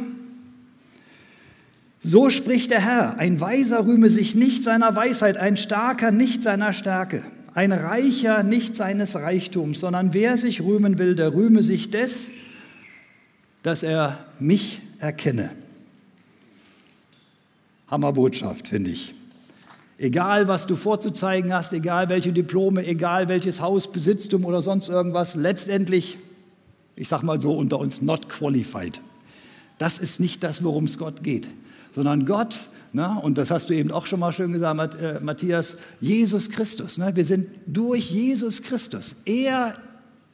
so 2.02 2.30
spricht 2.30 2.72
der 2.72 2.82
Herr, 2.82 3.18
ein 3.18 3.40
Weiser 3.40 3.86
rühme 3.86 4.10
sich 4.10 4.36
nicht 4.36 4.64
seiner 4.64 4.96
Weisheit, 4.96 5.38
ein 5.38 5.58
Starker 5.58 6.12
nicht 6.12 6.44
seiner 6.44 6.74
Stärke 6.74 7.24
ein 7.56 7.72
Reicher 7.72 8.44
nicht 8.44 8.76
seines 8.76 9.16
Reichtums, 9.16 9.80
sondern 9.80 10.14
wer 10.14 10.38
sich 10.38 10.62
rühmen 10.62 10.98
will, 10.98 11.16
der 11.16 11.34
rühme 11.34 11.64
sich 11.64 11.92
des, 11.92 12.32
dass 13.62 13.84
er 13.84 14.26
mich 14.40 14.82
erkenne. 15.00 15.52
Hammerbotschaft, 17.88 18.68
finde 18.68 18.92
ich. 18.92 19.14
Egal, 20.04 20.50
was 20.50 20.68
du 20.68 20.76
vorzuzeigen 20.76 21.54
hast, 21.54 21.72
egal 21.72 22.10
welche 22.10 22.34
Diplome, 22.34 22.86
egal 22.86 23.30
welches 23.30 23.62
Haus, 23.62 23.90
Besitztum 23.90 24.44
oder 24.44 24.62
sonst 24.62 24.90
irgendwas, 24.90 25.34
letztendlich, 25.36 26.18
ich 26.98 27.08
sage 27.08 27.26
mal 27.26 27.40
so 27.40 27.56
unter 27.56 27.80
uns, 27.80 28.02
not 28.02 28.28
qualified. 28.28 29.00
Das 29.78 30.00
ist 30.00 30.20
nicht 30.20 30.44
das, 30.44 30.62
worum 30.62 30.84
es 30.84 30.98
Gott 30.98 31.24
geht, 31.24 31.48
sondern 31.94 32.26
Gott 32.26 32.70
Ne? 32.96 33.18
Und 33.24 33.40
das 33.40 33.50
hast 33.50 33.70
du 33.70 33.74
eben 33.74 33.92
auch 33.92 34.06
schon 34.06 34.20
mal 34.20 34.32
schön 34.32 34.52
gesagt, 34.52 35.02
äh, 35.02 35.20
Matthias, 35.20 35.78
Jesus 36.00 36.52
Christus. 36.52 37.00
Ne? 37.00 37.16
Wir 37.16 37.26
sind 37.26 37.48
durch 37.66 38.12
Jesus 38.12 38.62
Christus. 38.62 39.16
Er 39.26 39.74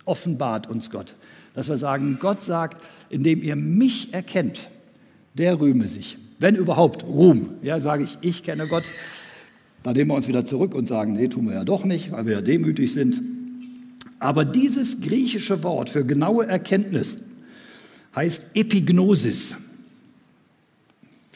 offenbart 0.03 0.67
uns 0.67 0.91
Gott. 0.91 1.15
Dass 1.55 1.69
wir 1.69 1.77
sagen, 1.77 2.17
Gott 2.19 2.41
sagt, 2.41 2.83
indem 3.09 3.41
ihr 3.41 3.55
mich 3.55 4.13
erkennt, 4.13 4.69
der 5.35 5.59
rühme 5.61 5.87
sich. 5.87 6.17
Wenn 6.37 6.55
überhaupt 6.55 7.05
Ruhm. 7.05 7.51
Ja, 7.61 7.79
sage 7.79 8.03
ich, 8.03 8.17
ich 8.19 8.43
kenne 8.43 8.67
Gott. 8.67 8.83
Da 9.83 9.93
nehmen 9.93 10.11
wir 10.11 10.15
uns 10.15 10.27
wieder 10.27 10.45
zurück 10.45 10.75
und 10.75 10.87
sagen, 10.87 11.13
nee, 11.13 11.27
tun 11.27 11.47
wir 11.47 11.53
ja 11.55 11.63
doch 11.63 11.85
nicht, 11.85 12.11
weil 12.11 12.25
wir 12.25 12.33
ja 12.33 12.41
demütig 12.41 12.93
sind. 12.93 13.21
Aber 14.19 14.43
dieses 14.43 14.99
griechische 14.99 15.63
Wort 15.63 15.89
für 15.89 16.05
genaue 16.05 16.45
Erkenntnis 16.45 17.19
heißt 18.15 18.55
Epignosis. 18.55 19.55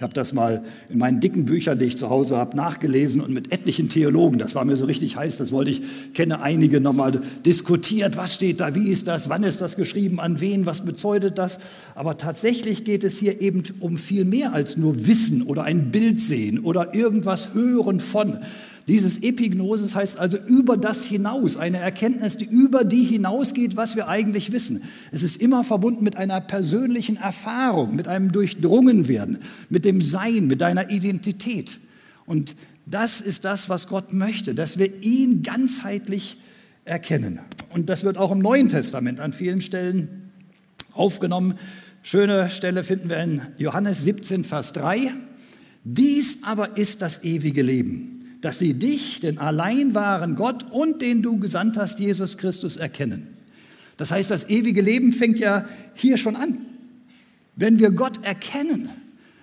Ich 0.04 0.06
habe 0.06 0.16
das 0.16 0.34
mal 0.34 0.66
in 0.90 0.98
meinen 0.98 1.22
dicken 1.22 1.46
Büchern, 1.46 1.80
die 1.80 1.86
ich 1.86 1.98
zu 1.98 2.10
Hause 2.10 2.36
habe, 2.36 2.58
nachgelesen 2.58 3.22
und 3.22 3.34
mit 3.34 3.54
etlichen 3.54 3.88
Theologen, 3.88 4.38
das 4.38 4.54
war 4.54 4.66
mir 4.66 4.76
so 4.76 4.84
richtig 4.84 5.16
heiß, 5.16 5.38
das 5.38 5.54
wollte 5.54 5.72
ich, 5.72 5.82
kenne 6.14 6.42
einige 6.42 6.82
nochmal 6.82 7.22
diskutiert, 7.46 8.18
was 8.18 8.34
steht 8.34 8.60
da, 8.60 8.76
wie 8.76 8.90
ist 8.90 9.08
das, 9.08 9.30
wann 9.30 9.44
ist 9.44 9.62
das 9.62 9.78
geschrieben, 9.78 10.20
an 10.20 10.42
wen, 10.42 10.66
was 10.66 10.84
bezeugt 10.84 11.38
das. 11.38 11.58
Aber 11.96 12.18
tatsächlich 12.18 12.84
geht 12.84 13.06
es 13.06 13.18
hier 13.18 13.40
eben 13.40 13.64
um 13.80 13.98
viel 13.98 14.26
mehr 14.26 14.52
als 14.52 14.76
nur 14.76 15.08
Wissen 15.08 15.42
oder 15.42 15.64
ein 15.64 15.92
Bild 15.92 16.20
sehen 16.20 16.60
oder 16.60 16.94
irgendwas 16.94 17.54
hören 17.54 18.02
von. 18.02 18.40
Dieses 18.88 19.24
Epignosis 19.24 19.96
heißt 19.96 20.20
also 20.20 20.38
über 20.38 20.76
das 20.76 21.06
hinaus, 21.06 21.56
eine 21.56 21.78
Erkenntnis, 21.78 22.38
die 22.38 22.46
über 22.46 22.84
die 22.84 23.04
hinausgeht, 23.04 23.78
was 23.78 23.96
wir 23.96 24.10
eigentlich 24.10 24.52
wissen. 24.52 24.84
Es 25.12 25.24
ist 25.24 25.42
immer 25.42 25.64
verbunden 25.64 26.04
mit 26.04 26.18
einer 26.18 26.42
persönlichen 26.42 27.16
Erfahrung, 27.16 27.96
mit 27.96 28.10
einem 28.10 28.32
Durchdrungenwerden, 28.32 29.40
mit 29.70 29.86
dem 29.86 30.02
Sein, 30.02 30.48
mit 30.48 30.60
deiner 30.60 30.90
Identität. 30.90 31.80
Und 32.26 32.56
das 32.86 33.22
ist 33.22 33.46
das, 33.46 33.70
was 33.70 33.88
Gott 33.88 34.12
möchte, 34.12 34.54
dass 34.54 34.78
wir 34.78 35.02
ihn 35.02 35.44
ganzheitlich 35.44 36.38
erkennen. 36.84 37.40
Und 37.72 37.90
das 37.90 38.04
wird 38.04 38.18
auch 38.18 38.32
im 38.32 38.40
Neuen 38.40 38.68
Testament 38.68 39.22
an 39.22 39.32
vielen 39.32 39.62
Stellen 39.62 40.32
aufgenommen. 40.92 41.58
Schöne 42.02 42.50
Stelle 42.50 42.84
finden 42.84 43.10
wir 43.10 43.18
in 43.18 43.42
Johannes 43.58 44.04
17, 44.04 44.44
Vers 44.44 44.74
3. 44.74 45.12
Dies 45.86 46.40
aber 46.44 46.78
ist 46.78 47.02
das 47.02 47.24
ewige 47.24 47.62
Leben, 47.62 48.13
dass 48.44 48.60
sie 48.60 48.74
dich, 48.74 49.22
den 49.22 49.38
allein 49.38 49.96
wahren 49.96 50.36
Gott 50.36 50.66
und 50.70 51.02
den 51.02 51.22
du 51.22 51.40
gesandt 51.40 51.78
hast, 51.78 52.00
Jesus 52.00 52.38
Christus, 52.38 52.76
erkennen. 52.76 53.28
Das 53.96 54.12
heißt, 54.12 54.30
das 54.30 54.50
ewige 54.50 54.82
Leben 54.82 55.14
fängt 55.14 55.40
ja 55.40 55.66
hier 55.94 56.18
schon 56.18 56.36
an. 56.36 56.58
Wenn 57.56 57.80
wir 57.80 57.92
Gott 57.92 58.22
erkennen, 58.22 58.90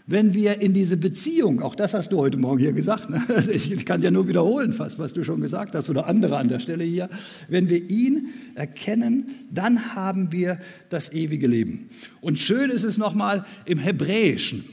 wenn 0.06 0.34
wir 0.34 0.60
in 0.60 0.74
diese 0.74 0.98
Beziehung, 0.98 1.62
auch 1.62 1.76
das 1.76 1.94
hast 1.94 2.12
du 2.12 2.18
heute 2.18 2.36
Morgen 2.36 2.58
hier 2.58 2.74
gesagt, 2.74 3.08
ne? 3.08 3.22
ich 3.50 3.86
kann 3.86 4.02
ja 4.02 4.10
nur 4.10 4.28
wiederholen 4.28 4.74
fast, 4.74 4.98
was 4.98 5.14
du 5.14 5.24
schon 5.24 5.40
gesagt 5.40 5.74
hast 5.74 5.88
oder 5.88 6.06
andere 6.06 6.36
an 6.36 6.48
der 6.48 6.58
Stelle 6.58 6.84
hier, 6.84 7.08
wenn 7.48 7.70
wir 7.70 7.88
ihn 7.88 8.34
erkennen, 8.54 9.30
dann 9.50 9.94
haben 9.94 10.30
wir 10.30 10.58
das 10.90 11.10
ewige 11.10 11.46
Leben. 11.46 11.88
Und 12.20 12.38
schön 12.38 12.68
ist 12.68 12.84
es 12.84 12.98
nochmal 12.98 13.46
im 13.64 13.78
Hebräischen. 13.78 14.66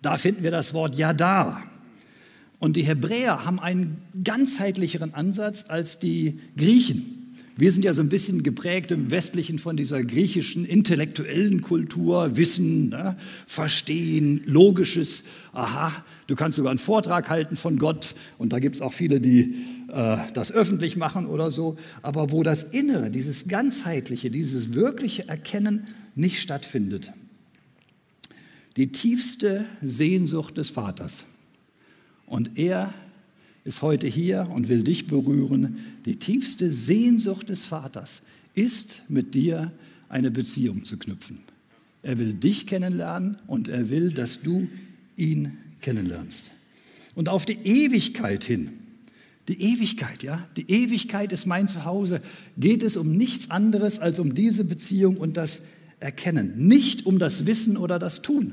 Da 0.00 0.16
finden 0.16 0.42
wir 0.42 0.50
das 0.50 0.72
Wort 0.72 0.94
Yada. 0.94 1.62
Und 2.58 2.76
die 2.76 2.84
Hebräer 2.84 3.44
haben 3.44 3.60
einen 3.60 3.98
ganzheitlicheren 4.24 5.14
Ansatz 5.14 5.64
als 5.68 5.98
die 5.98 6.40
Griechen. 6.56 7.16
Wir 7.58 7.72
sind 7.72 7.86
ja 7.86 7.94
so 7.94 8.02
ein 8.02 8.10
bisschen 8.10 8.42
geprägt 8.42 8.90
im 8.90 9.10
Westlichen 9.10 9.58
von 9.58 9.78
dieser 9.78 10.02
griechischen 10.02 10.66
intellektuellen 10.66 11.62
Kultur, 11.62 12.36
Wissen, 12.36 12.90
ne, 12.90 13.16
Verstehen, 13.46 14.42
Logisches. 14.44 15.24
Aha, 15.54 16.04
du 16.26 16.36
kannst 16.36 16.56
sogar 16.56 16.70
einen 16.70 16.78
Vortrag 16.78 17.30
halten 17.30 17.56
von 17.56 17.78
Gott 17.78 18.14
und 18.36 18.52
da 18.52 18.58
gibt 18.58 18.74
es 18.74 18.82
auch 18.82 18.92
viele, 18.92 19.20
die 19.20 19.54
äh, 19.88 20.18
das 20.34 20.52
öffentlich 20.52 20.98
machen 20.98 21.26
oder 21.26 21.50
so. 21.50 21.78
Aber 22.02 22.30
wo 22.30 22.42
das 22.42 22.62
Innere, 22.62 23.10
dieses 23.10 23.48
ganzheitliche, 23.48 24.30
dieses 24.30 24.74
wirkliche 24.74 25.26
Erkennen 25.26 25.86
nicht 26.14 26.42
stattfindet. 26.42 27.10
Die 28.76 28.92
tiefste 28.92 29.64
Sehnsucht 29.80 30.58
des 30.58 30.68
Vaters. 30.68 31.24
Und 32.26 32.58
er 32.58 32.92
ist 33.64 33.82
heute 33.82 34.06
hier 34.06 34.48
und 34.52 34.68
will 34.68 34.84
dich 34.84 35.06
berühren. 35.06 35.78
Die 36.04 36.16
tiefste 36.16 36.70
Sehnsucht 36.70 37.48
des 37.48 37.64
Vaters 37.64 38.22
ist, 38.54 39.02
mit 39.08 39.34
dir 39.34 39.72
eine 40.08 40.30
Beziehung 40.30 40.84
zu 40.84 40.98
knüpfen. 40.98 41.40
Er 42.02 42.18
will 42.18 42.34
dich 42.34 42.66
kennenlernen 42.66 43.38
und 43.46 43.68
er 43.68 43.90
will, 43.90 44.12
dass 44.12 44.40
du 44.40 44.68
ihn 45.16 45.58
kennenlernst. 45.80 46.50
Und 47.14 47.28
auf 47.28 47.44
die 47.44 47.58
Ewigkeit 47.64 48.44
hin, 48.44 48.70
die 49.48 49.60
Ewigkeit, 49.60 50.22
ja, 50.22 50.46
die 50.56 50.70
Ewigkeit 50.70 51.32
ist 51.32 51.46
mein 51.46 51.68
Zuhause, 51.68 52.20
geht 52.56 52.82
es 52.82 52.96
um 52.96 53.16
nichts 53.16 53.50
anderes 53.50 53.98
als 53.98 54.18
um 54.18 54.34
diese 54.34 54.64
Beziehung 54.64 55.16
und 55.16 55.36
das 55.36 55.62
Erkennen, 55.98 56.68
nicht 56.68 57.06
um 57.06 57.18
das 57.18 57.46
Wissen 57.46 57.76
oder 57.76 57.98
das 57.98 58.22
Tun. 58.22 58.52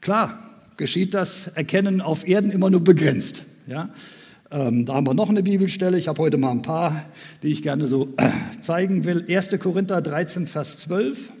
Klar, 0.00 0.51
geschieht 0.76 1.14
das 1.14 1.48
Erkennen 1.48 2.00
auf 2.00 2.26
Erden 2.26 2.50
immer 2.50 2.70
nur 2.70 2.82
begrenzt. 2.82 3.44
Ja? 3.66 3.90
Ähm, 4.50 4.84
da 4.84 4.94
haben 4.94 5.06
wir 5.06 5.14
noch 5.14 5.30
eine 5.30 5.42
Bibelstelle. 5.42 5.98
Ich 5.98 6.08
habe 6.08 6.20
heute 6.20 6.36
mal 6.36 6.50
ein 6.50 6.62
paar, 6.62 7.06
die 7.42 7.48
ich 7.48 7.62
gerne 7.62 7.88
so 7.88 8.14
zeigen 8.60 9.04
will. 9.04 9.24
1. 9.28 9.58
Korinther 9.58 10.02
13, 10.02 10.46
Vers 10.46 10.78
12. 10.78 11.32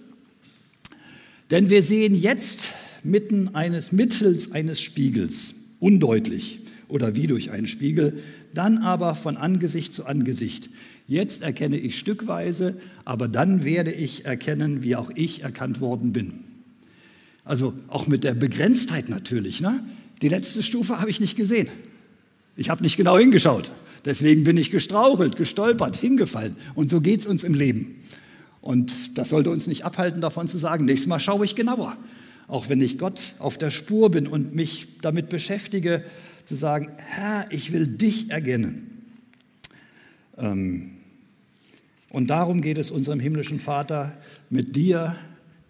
Denn 1.50 1.68
wir 1.68 1.82
sehen 1.82 2.14
jetzt 2.14 2.74
mitten 3.02 3.54
eines, 3.54 3.92
mittels 3.92 4.52
eines 4.52 4.80
Spiegels, 4.80 5.54
undeutlich 5.80 6.60
oder 6.88 7.14
wie 7.14 7.26
durch 7.26 7.50
einen 7.50 7.66
Spiegel, 7.66 8.22
dann 8.54 8.78
aber 8.78 9.14
von 9.14 9.36
Angesicht 9.36 9.92
zu 9.92 10.06
Angesicht. 10.06 10.70
Jetzt 11.06 11.42
erkenne 11.42 11.76
ich 11.76 11.98
stückweise, 11.98 12.76
aber 13.04 13.28
dann 13.28 13.64
werde 13.64 13.92
ich 13.92 14.24
erkennen, 14.24 14.82
wie 14.82 14.96
auch 14.96 15.10
ich 15.14 15.42
erkannt 15.42 15.80
worden 15.80 16.12
bin. 16.12 16.51
Also 17.44 17.74
auch 17.88 18.06
mit 18.06 18.24
der 18.24 18.34
Begrenztheit 18.34 19.08
natürlich. 19.08 19.60
Ne? 19.60 19.82
Die 20.22 20.28
letzte 20.28 20.62
Stufe 20.62 21.00
habe 21.00 21.10
ich 21.10 21.20
nicht 21.20 21.36
gesehen. 21.36 21.68
Ich 22.56 22.70
habe 22.70 22.82
nicht 22.82 22.96
genau 22.96 23.18
hingeschaut. 23.18 23.72
Deswegen 24.04 24.44
bin 24.44 24.56
ich 24.56 24.70
gestrauchelt, 24.70 25.36
gestolpert, 25.36 25.96
hingefallen. 25.96 26.56
Und 26.74 26.90
so 26.90 27.00
geht 27.00 27.20
es 27.20 27.26
uns 27.26 27.44
im 27.44 27.54
Leben. 27.54 27.96
Und 28.60 28.92
das 29.18 29.30
sollte 29.30 29.50
uns 29.50 29.66
nicht 29.66 29.84
abhalten, 29.84 30.20
davon 30.20 30.48
zu 30.48 30.58
sagen, 30.58 30.84
nächstes 30.84 31.08
Mal 31.08 31.20
schaue 31.20 31.44
ich 31.44 31.54
genauer. 31.54 31.96
Auch 32.48 32.68
wenn 32.68 32.80
ich 32.80 32.98
Gott 32.98 33.34
auf 33.38 33.58
der 33.58 33.70
Spur 33.70 34.10
bin 34.10 34.26
und 34.26 34.54
mich 34.54 34.88
damit 35.00 35.28
beschäftige, 35.28 36.04
zu 36.44 36.54
sagen, 36.54 36.90
Herr, 36.96 37.46
ich 37.50 37.72
will 37.72 37.86
dich 37.86 38.30
erkennen. 38.30 39.04
Ähm, 40.36 40.90
und 42.10 42.28
darum 42.28 42.60
geht 42.60 42.78
es 42.78 42.90
unserem 42.90 43.20
himmlischen 43.20 43.58
Vater, 43.58 44.12
mit 44.50 44.76
dir 44.76 45.16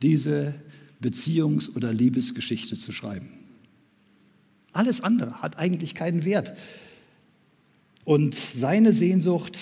diese 0.02 0.54
Beziehungs- 1.02 1.74
oder 1.76 1.92
Liebesgeschichte 1.92 2.78
zu 2.78 2.92
schreiben. 2.92 3.28
Alles 4.72 5.02
andere 5.02 5.42
hat 5.42 5.58
eigentlich 5.58 5.94
keinen 5.94 6.24
Wert. 6.24 6.52
Und 8.04 8.34
seine 8.34 8.92
Sehnsucht 8.92 9.58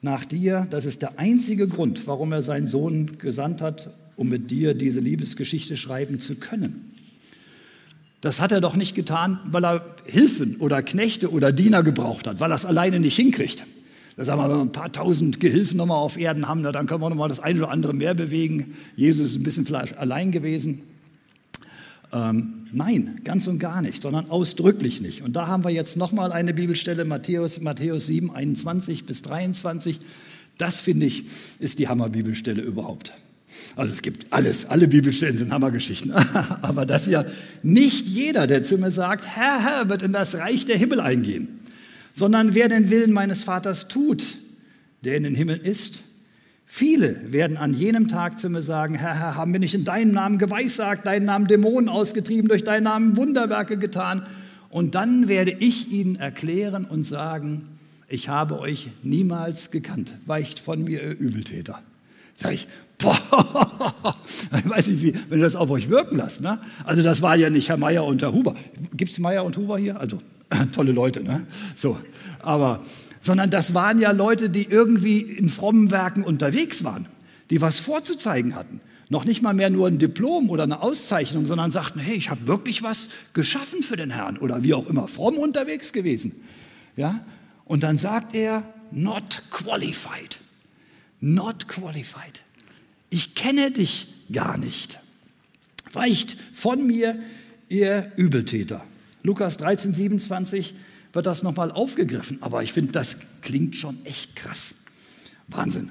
nach 0.00 0.24
dir, 0.24 0.66
das 0.70 0.84
ist 0.84 1.02
der 1.02 1.18
einzige 1.18 1.66
Grund, 1.66 2.06
warum 2.06 2.32
er 2.32 2.42
seinen 2.42 2.68
Sohn 2.68 3.18
gesandt 3.18 3.60
hat, 3.60 3.90
um 4.16 4.28
mit 4.28 4.50
dir 4.50 4.74
diese 4.74 5.00
Liebesgeschichte 5.00 5.76
schreiben 5.76 6.20
zu 6.20 6.36
können. 6.36 6.92
Das 8.20 8.40
hat 8.40 8.52
er 8.52 8.60
doch 8.60 8.76
nicht 8.76 8.94
getan, 8.94 9.38
weil 9.44 9.64
er 9.64 9.96
Hilfen 10.04 10.56
oder 10.56 10.82
Knechte 10.82 11.30
oder 11.30 11.52
Diener 11.52 11.82
gebraucht 11.82 12.26
hat, 12.26 12.40
weil 12.40 12.50
er 12.50 12.56
es 12.56 12.64
alleine 12.64 13.00
nicht 13.00 13.16
hinkriegt. 13.16 13.64
Da 14.16 14.24
sagen 14.24 14.40
wir, 14.40 14.48
wenn 14.48 14.56
wir 14.56 14.62
ein 14.62 14.72
paar 14.72 14.90
tausend 14.90 15.40
Gehilfen 15.40 15.76
nochmal 15.76 15.98
auf 15.98 16.16
Erden 16.16 16.48
haben, 16.48 16.62
na, 16.62 16.72
dann 16.72 16.86
können 16.86 17.02
wir 17.02 17.10
nochmal 17.10 17.28
das 17.28 17.40
eine 17.40 17.58
oder 17.60 17.70
andere 17.70 17.92
mehr 17.92 18.14
bewegen. 18.14 18.74
Jesus 18.96 19.32
ist 19.32 19.36
ein 19.36 19.42
bisschen 19.42 19.66
vielleicht 19.66 19.98
allein 19.98 20.32
gewesen. 20.32 20.82
Ähm, 22.12 22.66
nein, 22.72 23.20
ganz 23.24 23.46
und 23.46 23.58
gar 23.58 23.82
nicht, 23.82 24.00
sondern 24.00 24.30
ausdrücklich 24.30 25.02
nicht. 25.02 25.22
Und 25.22 25.34
da 25.34 25.48
haben 25.48 25.64
wir 25.64 25.70
jetzt 25.70 25.98
nochmal 25.98 26.32
eine 26.32 26.54
Bibelstelle, 26.54 27.04
Matthäus, 27.04 27.60
Matthäus 27.60 28.06
7, 28.06 28.30
21 28.30 29.04
bis 29.04 29.20
23. 29.20 30.00
Das 30.56 30.80
finde 30.80 31.06
ich, 31.06 31.24
ist 31.58 31.78
die 31.78 31.88
Hammerbibelstelle 31.88 32.62
überhaupt. 32.62 33.12
Also 33.74 33.92
es 33.92 34.02
gibt 34.02 34.32
alles, 34.32 34.64
alle 34.66 34.88
Bibelstellen 34.88 35.36
sind 35.36 35.52
Hammergeschichten. 35.52 36.12
Aber 36.62 36.86
das 36.86 37.04
hier, 37.04 37.30
nicht 37.62 38.08
jeder, 38.08 38.46
der 38.46 38.62
zu 38.62 38.78
mir 38.78 38.90
sagt, 38.90 39.26
Herr, 39.26 39.62
Herr, 39.62 39.88
wird 39.88 40.02
in 40.02 40.12
das 40.12 40.36
Reich 40.36 40.64
der 40.64 40.78
Himmel 40.78 41.00
eingehen, 41.00 41.55
sondern 42.16 42.54
wer 42.54 42.68
den 42.68 42.90
Willen 42.90 43.12
meines 43.12 43.44
Vaters 43.44 43.88
tut, 43.88 44.38
der 45.04 45.16
in 45.16 45.22
den 45.22 45.34
Himmel 45.34 45.58
ist, 45.58 46.00
Viele 46.68 47.32
werden 47.32 47.56
an 47.56 47.74
jenem 47.74 48.08
Tag 48.08 48.40
zu 48.40 48.50
mir 48.50 48.60
sagen, 48.60 48.96
Herr, 48.96 49.14
Herr, 49.14 49.36
haben 49.36 49.52
wir 49.52 49.60
nicht 49.60 49.74
in 49.74 49.84
deinem 49.84 50.10
Namen 50.10 50.36
geweissagt, 50.36 51.06
deinen 51.06 51.24
Namen 51.24 51.46
Dämonen 51.46 51.88
ausgetrieben, 51.88 52.48
durch 52.48 52.64
deinen 52.64 52.82
Namen 52.82 53.16
Wunderwerke 53.16 53.78
getan? 53.78 54.26
Und 54.68 54.96
dann 54.96 55.28
werde 55.28 55.52
ich 55.52 55.92
ihnen 55.92 56.16
erklären 56.16 56.84
und 56.84 57.04
sagen, 57.04 57.68
ich 58.08 58.28
habe 58.28 58.58
euch 58.58 58.88
niemals 59.04 59.70
gekannt, 59.70 60.16
weicht 60.26 60.58
von 60.58 60.82
mir, 60.82 61.02
ihr 61.02 61.16
Übeltäter. 61.16 61.80
Sag 62.34 62.54
ich, 62.54 62.66
boah, 62.98 63.16
ich 64.64 64.68
weiß 64.68 64.88
nicht, 64.88 65.02
wie, 65.02 65.14
wenn 65.28 65.38
ihr 65.38 65.44
das 65.44 65.54
auf 65.54 65.70
euch 65.70 65.88
wirken 65.88 66.16
lasst. 66.16 66.40
Ne? 66.40 66.58
Also 66.84 67.04
das 67.04 67.22
war 67.22 67.36
ja 67.36 67.48
nicht 67.48 67.68
Herr 67.68 67.76
Meier 67.76 68.04
und 68.04 68.22
Herr 68.22 68.32
Huber. 68.32 68.56
Gibt 68.96 69.12
es 69.12 69.20
Meier 69.20 69.44
und 69.44 69.56
Huber 69.56 69.78
hier? 69.78 70.00
Also 70.00 70.18
tolle 70.72 70.92
Leute, 70.92 71.22
ne? 71.22 71.46
So, 71.74 71.98
aber 72.40 72.84
sondern 73.26 73.50
das 73.50 73.74
waren 73.74 73.98
ja 73.98 74.12
Leute, 74.12 74.48
die 74.48 74.64
irgendwie 74.64 75.18
in 75.18 75.48
frommen 75.48 75.90
Werken 75.90 76.22
unterwegs 76.22 76.84
waren, 76.84 77.06
die 77.50 77.60
was 77.60 77.80
vorzuzeigen 77.80 78.54
hatten. 78.54 78.80
Noch 79.08 79.24
nicht 79.24 79.42
mal 79.42 79.54
mehr 79.54 79.70
nur 79.70 79.88
ein 79.88 79.98
Diplom 79.98 80.48
oder 80.48 80.62
eine 80.62 80.80
Auszeichnung, 80.80 81.46
sondern 81.46 81.70
sagten, 81.70 81.98
hey, 81.98 82.14
ich 82.14 82.30
habe 82.30 82.46
wirklich 82.46 82.82
was 82.82 83.08
geschaffen 83.34 83.82
für 83.82 83.96
den 83.96 84.10
Herrn 84.10 84.38
oder 84.38 84.62
wie 84.62 84.74
auch 84.74 84.86
immer, 84.86 85.08
fromm 85.08 85.38
unterwegs 85.38 85.92
gewesen. 85.92 86.32
Ja? 86.96 87.24
Und 87.64 87.82
dann 87.82 87.98
sagt 87.98 88.34
er, 88.34 88.62
not 88.90 89.42
qualified. 89.50 90.38
Not 91.20 91.68
qualified. 91.68 92.44
Ich 93.10 93.34
kenne 93.34 93.70
dich 93.70 94.08
gar 94.32 94.58
nicht. 94.58 95.00
Weicht 95.92 96.36
von 96.52 96.86
mir, 96.86 97.18
ihr 97.68 98.12
Übeltäter. 98.16 98.84
Lukas 99.26 99.56
13, 99.56 99.92
27 99.92 100.72
wird 101.12 101.26
das 101.26 101.42
nochmal 101.42 101.72
aufgegriffen. 101.72 102.38
Aber 102.42 102.62
ich 102.62 102.72
finde, 102.72 102.92
das 102.92 103.16
klingt 103.42 103.74
schon 103.74 103.98
echt 104.04 104.36
krass. 104.36 104.76
Wahnsinn. 105.48 105.90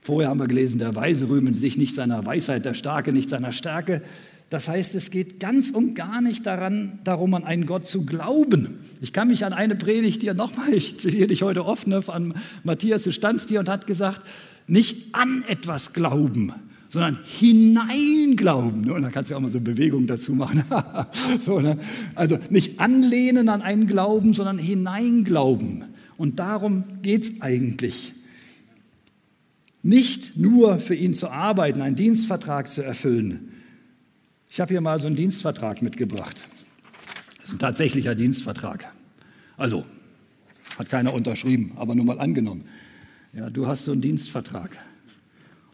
Vorher 0.00 0.30
haben 0.30 0.38
wir 0.38 0.46
gelesen, 0.46 0.78
der 0.78 0.94
Weise 0.94 1.28
rühmen 1.28 1.56
sich 1.56 1.76
nicht 1.76 1.96
seiner 1.96 2.24
Weisheit, 2.24 2.64
der 2.64 2.74
Starke 2.74 3.12
nicht 3.12 3.28
seiner 3.28 3.50
Stärke. 3.50 4.02
Das 4.50 4.68
heißt, 4.68 4.94
es 4.94 5.10
geht 5.10 5.40
ganz 5.40 5.70
und 5.70 5.94
gar 5.94 6.20
nicht 6.20 6.46
daran, 6.46 7.00
darum, 7.02 7.34
an 7.34 7.42
einen 7.42 7.66
Gott 7.66 7.88
zu 7.88 8.06
glauben. 8.06 8.78
Ich 9.00 9.12
kann 9.12 9.26
mich 9.26 9.44
an 9.44 9.52
eine 9.52 9.74
Predigt 9.74 10.22
dir 10.22 10.34
nochmal, 10.34 10.72
ich 10.72 10.98
zitiere 10.98 11.26
dich 11.26 11.42
heute 11.42 11.64
oft, 11.64 11.88
ne, 11.88 12.02
von 12.02 12.34
Matthias, 12.62 13.02
du 13.02 13.10
standst 13.10 13.48
hier 13.48 13.58
und 13.58 13.68
hat 13.68 13.88
gesagt, 13.88 14.22
nicht 14.68 15.14
an 15.14 15.42
etwas 15.48 15.92
glauben, 15.92 16.52
sondern 16.92 17.18
hineinglauben. 17.24 18.90
Und 18.90 19.00
da 19.00 19.08
kannst 19.08 19.30
du 19.30 19.34
auch 19.34 19.40
mal 19.40 19.48
so 19.48 19.60
Bewegungen 19.60 20.06
dazu 20.06 20.34
machen. 20.34 20.62
so, 21.46 21.58
ne? 21.58 21.78
Also 22.14 22.38
nicht 22.50 22.80
anlehnen 22.80 23.48
an 23.48 23.62
einen 23.62 23.86
Glauben, 23.86 24.34
sondern 24.34 24.58
hineinglauben. 24.58 25.86
Und 26.18 26.38
darum 26.38 26.84
geht 27.00 27.22
es 27.22 27.40
eigentlich. 27.40 28.12
Nicht 29.82 30.36
nur 30.36 30.78
für 30.78 30.94
ihn 30.94 31.14
zu 31.14 31.30
arbeiten, 31.30 31.80
einen 31.80 31.96
Dienstvertrag 31.96 32.70
zu 32.70 32.82
erfüllen, 32.82 33.48
ich 34.50 34.60
habe 34.60 34.74
hier 34.74 34.82
mal 34.82 35.00
so 35.00 35.06
einen 35.06 35.16
Dienstvertrag 35.16 35.80
mitgebracht. 35.80 36.42
Das 37.38 37.46
ist 37.46 37.52
ein 37.54 37.58
tatsächlicher 37.58 38.14
Dienstvertrag. 38.14 38.92
Also, 39.56 39.86
hat 40.78 40.90
keiner 40.90 41.14
unterschrieben, 41.14 41.72
aber 41.76 41.94
nur 41.94 42.04
mal 42.04 42.20
angenommen. 42.20 42.64
Ja, 43.32 43.48
du 43.48 43.66
hast 43.66 43.84
so 43.84 43.92
einen 43.92 44.02
Dienstvertrag 44.02 44.78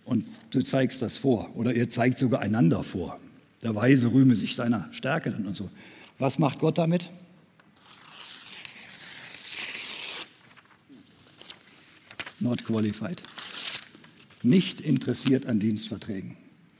und 0.09 0.25
du 0.51 0.63
zeigst 0.63 1.03
das 1.03 1.19
vor 1.19 1.55
oder 1.55 1.75
ihr 1.75 1.89
zeigt 1.89 2.19
sogar 2.19 2.41
einander 2.41 2.83
vor. 2.83 3.21
Der 3.63 3.75
Weise 3.75 4.11
rühme 4.13 4.37
sich 4.37 4.55
seiner 4.57 4.89
Stärke 4.93 5.33
und 5.33 5.55
so. 5.55 5.71
Was 6.19 6.39
macht 6.39 6.61
Gott 6.61 6.79
damit? 6.79 7.11
Not 12.41 12.65
qualified. 12.65 13.23
Nicht 14.43 14.81
interessiert 14.81 15.47
an 15.47 15.59
Dienstverträgen. 15.59 16.37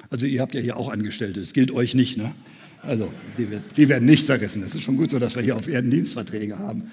Also 0.09 0.27
ihr 0.27 0.41
habt 0.41 0.55
ja 0.55 0.61
hier 0.61 0.77
auch 0.77 0.89
Angestellte, 0.89 1.41
das 1.41 1.53
gilt 1.53 1.71
euch 1.71 1.95
nicht. 1.95 2.17
Ne? 2.17 2.35
Also 2.83 3.13
die, 3.37 3.47
die 3.77 3.89
werden 3.89 4.07
nicht 4.07 4.25
zerrissen. 4.25 4.63
Es 4.63 4.75
ist 4.75 4.85
schon 4.85 4.97
gut 4.97 5.11
so, 5.11 5.19
dass 5.19 5.37
wir 5.37 5.43
hier 5.43 5.57
auf 5.57 5.69
Erden 5.69 5.91
Dienstverträge 5.91 6.59
haben. 6.59 6.91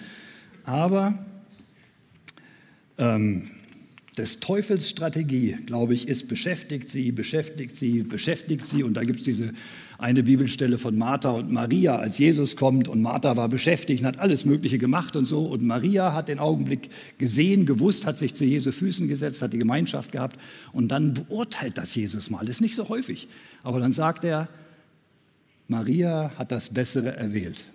Aber 0.66 1.26
ähm, 2.98 3.52
des 4.18 4.40
Teufels 4.40 4.90
Strategie, 4.90 5.58
glaube 5.66 5.94
ich, 5.94 6.08
ist 6.08 6.28
beschäftigt 6.28 6.90
sie, 6.90 7.12
beschäftigt 7.12 7.76
sie, 7.78 8.04
beschäftigt 8.04 8.66
sie. 8.66 8.84
Und 8.84 8.96
da 8.96 9.04
gibt 9.04 9.20
es 9.20 9.26
diese 9.26 9.52
eine 9.98 10.24
Bibelstelle 10.24 10.78
von 10.78 10.98
Martha 10.98 11.32
und 11.32 11.52
Maria, 11.52 11.98
als 11.98 12.18
Jesus 12.18 12.56
kommt 12.56 12.88
und 12.88 13.02
Martha 13.02 13.36
war 13.36 13.50
beschäftigt 13.50 14.02
und 14.02 14.08
hat 14.08 14.20
alles 14.20 14.46
Mögliche 14.46 14.78
gemacht 14.78 15.16
und 15.16 15.26
so. 15.26 15.46
Und 15.46 15.64
Maria 15.64 16.14
hat 16.14 16.28
den 16.28 16.40
Augenblick 16.40 16.90
gesehen, 17.18 17.66
gewusst, 17.66 18.06
hat 18.06 18.18
sich 18.18 18.34
zu 18.34 18.46
Jesu 18.46 18.72
Füßen 18.72 19.08
gesetzt, 19.08 19.42
hat 19.42 19.54
die 19.54 19.60
Gemeinschaft 19.60 20.12
gehabt 20.12 20.40
und 20.72 20.90
dann 20.90 21.14
beurteilt 21.14 21.78
das 21.78 21.94
Jesus 21.96 22.30
mal. 22.30 22.42
Das 22.42 22.58
ist 22.58 22.62
nicht 22.62 22.76
so 22.76 22.88
häufig. 22.90 23.28
Aber 23.64 23.80
dann 23.80 23.92
sagt 23.92 24.24
er, 24.24 24.48
Maria 25.68 26.32
hat 26.38 26.52
das 26.52 26.70
Bessere 26.70 27.16
erwählt. 27.18 27.66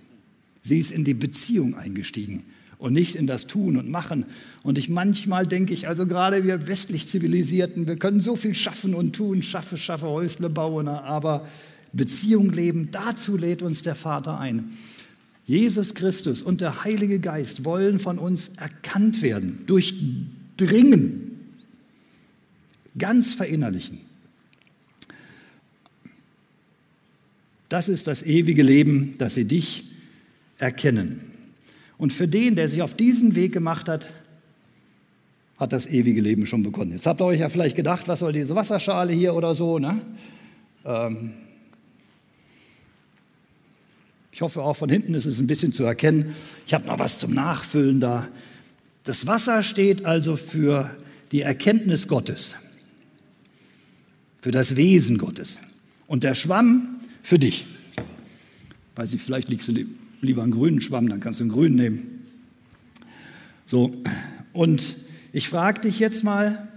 Sie 0.63 0.79
ist 0.79 0.91
in 0.91 1.05
die 1.05 1.15
Beziehung 1.15 1.75
eingestiegen 1.75 2.45
und 2.81 2.95
nicht 2.95 3.15
in 3.15 3.27
das 3.27 3.47
Tun 3.47 3.77
und 3.77 3.89
Machen. 3.89 4.25
Und 4.63 4.79
ich 4.79 4.89
manchmal 4.89 5.47
denke 5.47 5.75
ich, 5.75 5.87
also 5.87 6.07
gerade 6.07 6.45
wir 6.45 6.67
westlich 6.67 7.07
Zivilisierten, 7.07 7.87
wir 7.87 7.97
können 7.97 8.23
so 8.23 8.37
viel 8.37 8.55
schaffen 8.55 8.95
und 8.95 9.15
tun, 9.15 9.43
schaffe, 9.43 9.77
schaffe, 9.77 10.07
Häusle 10.07 10.49
bauen, 10.49 10.89
aber 10.89 11.47
Beziehung 11.93 12.51
leben, 12.51 12.89
dazu 12.91 13.37
lädt 13.37 13.63
uns 13.63 13.83
der 13.83 13.95
Vater 13.95 14.41
ein. 14.41 14.73
Jesus 15.45 15.95
Christus 15.95 16.43
und 16.43 16.61
der 16.61 16.85
Heilige 16.85 17.21
Geist 17.21 17.65
wollen 17.65 18.01
von 18.01 18.19
uns 18.19 18.49
erkannt 18.57 19.21
werden, 19.21 19.65
durchdringen, 19.67 21.39
ganz 22.97 23.35
verinnerlichen. 23.35 24.01
Das 27.69 27.89
ist 27.89 28.07
das 28.07 28.23
ewige 28.23 28.63
Leben, 28.63 29.17
dass 29.19 29.35
sie 29.35 29.45
dich 29.45 29.85
erkennen. 30.59 31.30
Und 32.01 32.15
für 32.15 32.27
den, 32.27 32.57
der 32.57 32.67
sich 32.67 32.81
auf 32.81 32.95
diesen 32.95 33.35
Weg 33.35 33.53
gemacht 33.53 33.87
hat, 33.87 34.09
hat 35.59 35.75
das 35.75 35.87
ewige 35.87 36.23
Leben 36.23 36.47
schon 36.47 36.63
begonnen. 36.63 36.93
Jetzt 36.93 37.07
habt 37.07 37.21
ihr 37.21 37.27
euch 37.27 37.41
ja 37.41 37.51
vielleicht 37.51 37.77
gedacht, 37.77 38.09
was 38.09 38.21
soll 38.21 38.33
diese 38.33 38.57
Wasserschale 38.57 39.13
hier 39.13 39.35
oder 39.35 39.55
so, 39.55 39.79
ne? 39.79 40.01
Ähm, 40.87 41.35
ich 44.33 44.41
hoffe, 44.41 44.63
auch 44.63 44.79
von 44.79 44.89
hinten 44.89 45.13
ist 45.13 45.27
es 45.27 45.41
ein 45.41 45.47
bisschen 45.47 45.75
zu 45.75 45.85
erkennen. 45.85 46.35
Ich 46.67 46.73
habe 46.73 46.87
noch 46.87 46.99
was 46.99 47.19
zum 47.19 47.35
Nachfüllen 47.35 48.01
da. 48.01 48.27
Das 49.05 49.27
Wasser 49.27 49.63
steht 49.63 50.07
also 50.07 50.37
für 50.37 50.91
die 51.33 51.43
Erkenntnis 51.43 52.09
Gottes, 52.09 52.55
für 54.41 54.53
das 54.53 54.75
Wesen 54.75 55.19
Gottes. 55.19 55.61
Und 56.07 56.25
der 56.25 56.35
Schwamm 56.35 57.01
für 57.23 57.39
dich. 57.39 57.67
Weiß 58.97 59.13
ich, 59.13 59.21
vielleicht 59.21 59.51
liegst 59.51 59.69
du 59.69 59.73
lieber 60.21 60.43
einen 60.43 60.53
grünen 60.53 60.81
Schwamm, 60.81 61.09
dann 61.09 61.21
kannst 61.21 61.41
du 61.41 61.45
einen 61.45 61.53
grünen 61.53 61.77
nehmen. 61.77 62.25
So, 63.67 63.95
und 64.53 64.97
ich 65.33 65.49
frage 65.49 65.83
dich 65.83 65.99
jetzt 65.99 66.25
mal, 66.25 66.69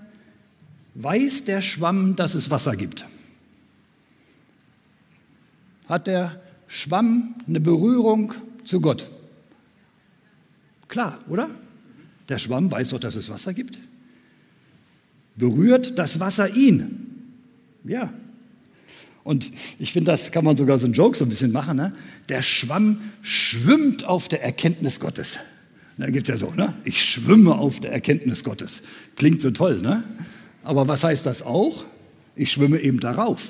weiß 0.95 1.45
der 1.45 1.61
Schwamm, 1.61 2.15
dass 2.15 2.35
es 2.35 2.49
Wasser 2.49 2.75
gibt? 2.75 3.05
Hat 5.87 6.07
der 6.07 6.41
Schwamm 6.67 7.35
eine 7.47 7.59
Berührung 7.59 8.33
zu 8.63 8.79
Gott. 8.79 9.11
Klar, 10.87 11.19
oder? 11.27 11.49
Der 12.29 12.37
Schwamm 12.37 12.71
weiß 12.71 12.89
doch, 12.89 12.99
dass 12.99 13.15
es 13.15 13.29
Wasser 13.29 13.53
gibt. 13.53 13.79
Berührt 15.35 15.97
das 15.97 16.19
Wasser 16.19 16.55
ihn? 16.55 17.33
Ja. 17.83 18.13
Und 19.23 19.49
ich 19.79 19.93
finde, 19.93 20.11
das 20.11 20.31
kann 20.31 20.43
man 20.43 20.57
sogar 20.57 20.79
so 20.79 20.85
einen 20.85 20.93
Joke 20.93 21.17
so 21.17 21.25
ein 21.25 21.29
bisschen 21.29 21.51
machen. 21.51 21.77
Ne? 21.77 21.93
Der 22.29 22.41
Schwamm 22.41 23.01
schwimmt 23.21 24.03
auf 24.03 24.27
der 24.27 24.43
Erkenntnis 24.43 24.99
Gottes. 24.99 25.39
Da 25.97 26.09
gibt 26.09 26.27
es 26.27 26.33
ja 26.33 26.47
so, 26.47 26.53
ne? 26.55 26.73
Ich 26.85 27.03
schwimme 27.03 27.55
auf 27.55 27.79
der 27.79 27.91
Erkenntnis 27.91 28.43
Gottes. 28.43 28.81
Klingt 29.15 29.41
so 29.41 29.51
toll, 29.51 29.79
ne? 29.79 30.03
Aber 30.63 30.87
was 30.87 31.03
heißt 31.03 31.25
das 31.25 31.43
auch? 31.43 31.85
Ich 32.35 32.51
schwimme 32.51 32.79
eben 32.79 32.99
darauf. 32.99 33.49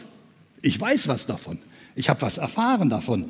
Ich 0.61 0.79
weiß 0.79 1.07
was 1.07 1.25
davon. 1.25 1.59
Ich 1.95 2.09
habe 2.09 2.21
was 2.21 2.37
erfahren 2.37 2.89
davon. 2.89 3.27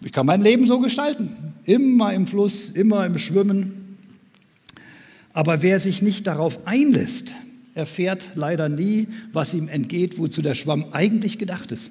Ich 0.00 0.12
kann 0.12 0.26
mein 0.26 0.42
Leben 0.42 0.66
so 0.66 0.78
gestalten. 0.78 1.54
Immer 1.64 2.12
im 2.12 2.26
Fluss, 2.26 2.70
immer 2.70 3.04
im 3.04 3.18
Schwimmen. 3.18 3.98
Aber 5.32 5.62
wer 5.62 5.80
sich 5.80 6.00
nicht 6.00 6.26
darauf 6.26 6.66
einlässt, 6.66 7.32
erfährt 7.76 8.30
leider 8.34 8.68
nie, 8.68 9.06
was 9.32 9.54
ihm 9.54 9.68
entgeht, 9.68 10.18
wozu 10.18 10.42
der 10.42 10.54
Schwamm 10.54 10.86
eigentlich 10.92 11.38
gedacht 11.38 11.70
ist. 11.72 11.90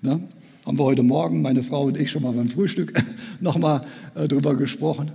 Ne? 0.00 0.20
Haben 0.64 0.78
wir 0.78 0.84
heute 0.84 1.02
Morgen, 1.02 1.42
meine 1.42 1.62
Frau 1.62 1.84
und 1.84 1.98
ich, 1.98 2.10
schon 2.10 2.22
mal 2.22 2.32
beim 2.32 2.48
Frühstück 2.48 2.92
nochmal 3.40 3.84
äh, 4.14 4.28
drüber 4.28 4.54
gesprochen. 4.54 5.10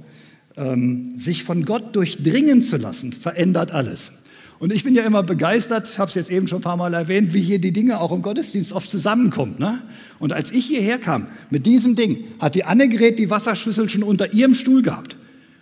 Ähm, 0.58 1.18
sich 1.18 1.44
von 1.44 1.65
Gott 1.65 1.96
durchdringen 1.96 2.63
zu 2.63 2.78
lassen, 2.78 3.13
verändert 3.13 3.72
alles. 3.72 4.13
Und 4.60 4.72
ich 4.72 4.84
bin 4.84 4.96
ja 4.96 5.04
immer 5.04 5.24
begeistert, 5.24 5.98
habe 5.98 6.10
es 6.10 6.15
jetzt 6.15 6.32
eben 6.32 6.48
schon 6.48 6.60
ein 6.60 6.63
paar 6.63 6.78
Mal 6.78 6.94
erwähnt, 6.94 7.34
wie 7.34 7.41
hier 7.41 7.60
die 7.60 7.74
Dinge 7.74 8.00
auch 8.00 8.12
im 8.12 8.22
Gottesdienst 8.22 8.72
oft 8.72 8.89
zusammenkommen. 8.89 9.56
Ne? 9.60 9.82
Und 10.20 10.34
als 10.34 10.52
ich 10.52 10.65
hierher 10.65 10.98
kam 10.98 11.28
mit 11.50 11.65
diesem 11.65 11.96
Ding, 11.96 12.24
hat 12.39 12.56
die 12.56 12.63
Annegret 12.63 13.20
die 13.20 13.30
Wasserschüssel 13.30 13.89
schon 13.89 14.04
unter 14.04 14.34
ihrem 14.34 14.56
Stuhl 14.56 14.82
gehabt. 14.82 15.14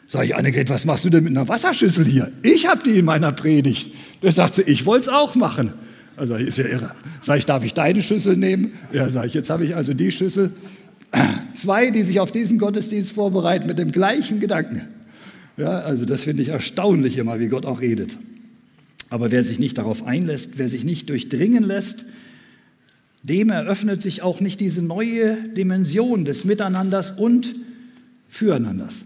Sag 0.08 0.26
ich, 0.26 0.36
Annegret, 0.36 0.70
was 0.70 0.86
machst 0.86 1.06
du 1.06 1.10
denn 1.10 1.24
mit 1.24 1.36
einer 1.36 1.48
Wasserschüssel 1.48 2.06
hier? 2.06 2.32
Ich 2.42 2.68
habe 2.68 2.84
die 2.84 3.00
in 3.00 3.06
meiner 3.06 3.32
Predigt. 3.32 3.92
Da 4.22 4.32
sagt 4.32 4.56
sie, 4.56 4.64
ich 4.64 4.86
wollte 4.86 5.08
es 5.08 5.10
auch 5.10 5.36
machen. 5.36 5.74
Also 6.16 6.36
ist 6.36 6.58
ja 6.58 6.66
irre. 6.66 6.92
Sag 7.22 7.40
ich, 7.40 7.46
darf 7.46 7.64
ich 7.64 7.74
deine 7.74 8.02
Schüssel 8.02 8.38
nehmen? 8.38 8.74
Ja, 8.92 9.10
sag 9.10 9.26
ich, 9.26 9.34
jetzt 9.34 9.50
habe 9.50 9.66
ich 9.66 9.76
also 9.76 9.94
die 9.94 10.12
Schüssel. 10.12 10.52
Zwei, 11.56 11.90
die 11.90 12.04
sich 12.04 12.20
auf 12.20 12.32
diesen 12.32 12.60
Gottesdienst 12.60 13.14
vorbereiten 13.14 13.68
mit 13.68 13.80
dem 13.80 13.92
gleichen 13.92 14.40
Gedanken. 14.40 14.82
Ja, 15.58 15.80
also 15.80 16.06
das 16.06 16.24
finde 16.24 16.44
ich 16.44 16.50
erstaunlich 16.50 17.18
immer, 17.18 17.40
wie 17.40 17.48
Gott 17.48 17.66
auch 17.66 17.82
redet. 17.82 18.18
Aber 19.10 19.32
wer 19.32 19.44
sich 19.44 19.60
nicht 19.60 19.78
darauf 19.78 20.06
einlässt, 20.06 20.58
wer 20.58 20.70
sich 20.70 20.84
nicht 20.84 21.10
durchdringen 21.10 21.64
lässt, 21.64 22.06
dem 23.24 23.50
eröffnet 23.50 24.02
sich 24.02 24.22
auch 24.22 24.42
nicht 24.42 24.60
diese 24.60 24.82
neue 24.82 25.36
Dimension 25.56 26.26
des 26.26 26.46
Miteinanders 26.46 27.12
und 27.12 27.56
Füreinanders. 28.28 29.06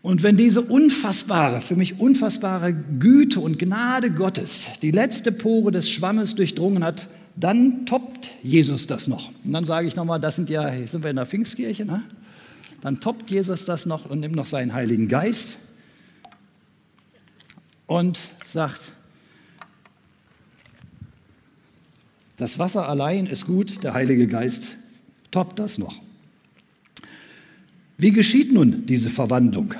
Und 0.00 0.22
wenn 0.22 0.36
diese 0.36 0.60
unfassbare, 0.62 1.60
für 1.60 1.76
mich 1.76 1.98
unfassbare 1.98 2.72
Güte 2.72 3.40
und 3.40 3.58
Gnade 3.58 4.10
Gottes 4.10 4.66
die 4.80 4.90
letzte 4.90 5.32
Pore 5.32 5.72
des 5.72 5.90
Schwammes 5.90 6.34
durchdrungen 6.34 6.84
hat, 6.84 7.08
dann 7.36 7.84
toppt 7.86 8.28
Jesus 8.42 8.86
das 8.86 9.08
noch. 9.08 9.30
Und 9.44 9.52
dann 9.52 9.64
sage 9.64 9.88
ich 9.88 9.96
nochmal, 9.96 10.20
das 10.20 10.36
sind 10.36 10.50
ja, 10.50 10.70
sind 10.86 11.02
wir 11.02 11.10
in 11.10 11.16
der 11.16 11.26
Pfingstkirche, 11.26 11.84
ne? 11.84 12.02
dann 12.80 13.00
toppt 13.00 13.30
Jesus 13.30 13.64
das 13.64 13.86
noch 13.86 14.08
und 14.08 14.20
nimmt 14.20 14.36
noch 14.36 14.46
seinen 14.46 14.72
Heiligen 14.72 15.08
Geist 15.08 15.56
und 17.86 18.18
sagt, 18.44 18.92
Das 22.38 22.60
Wasser 22.60 22.88
allein 22.88 23.26
ist 23.26 23.46
gut, 23.46 23.82
der 23.82 23.94
Heilige 23.94 24.28
Geist 24.28 24.68
toppt 25.32 25.58
das 25.58 25.76
noch. 25.76 25.96
Wie 27.98 28.12
geschieht 28.12 28.52
nun 28.52 28.86
diese 28.86 29.10
Verwandlung? 29.10 29.74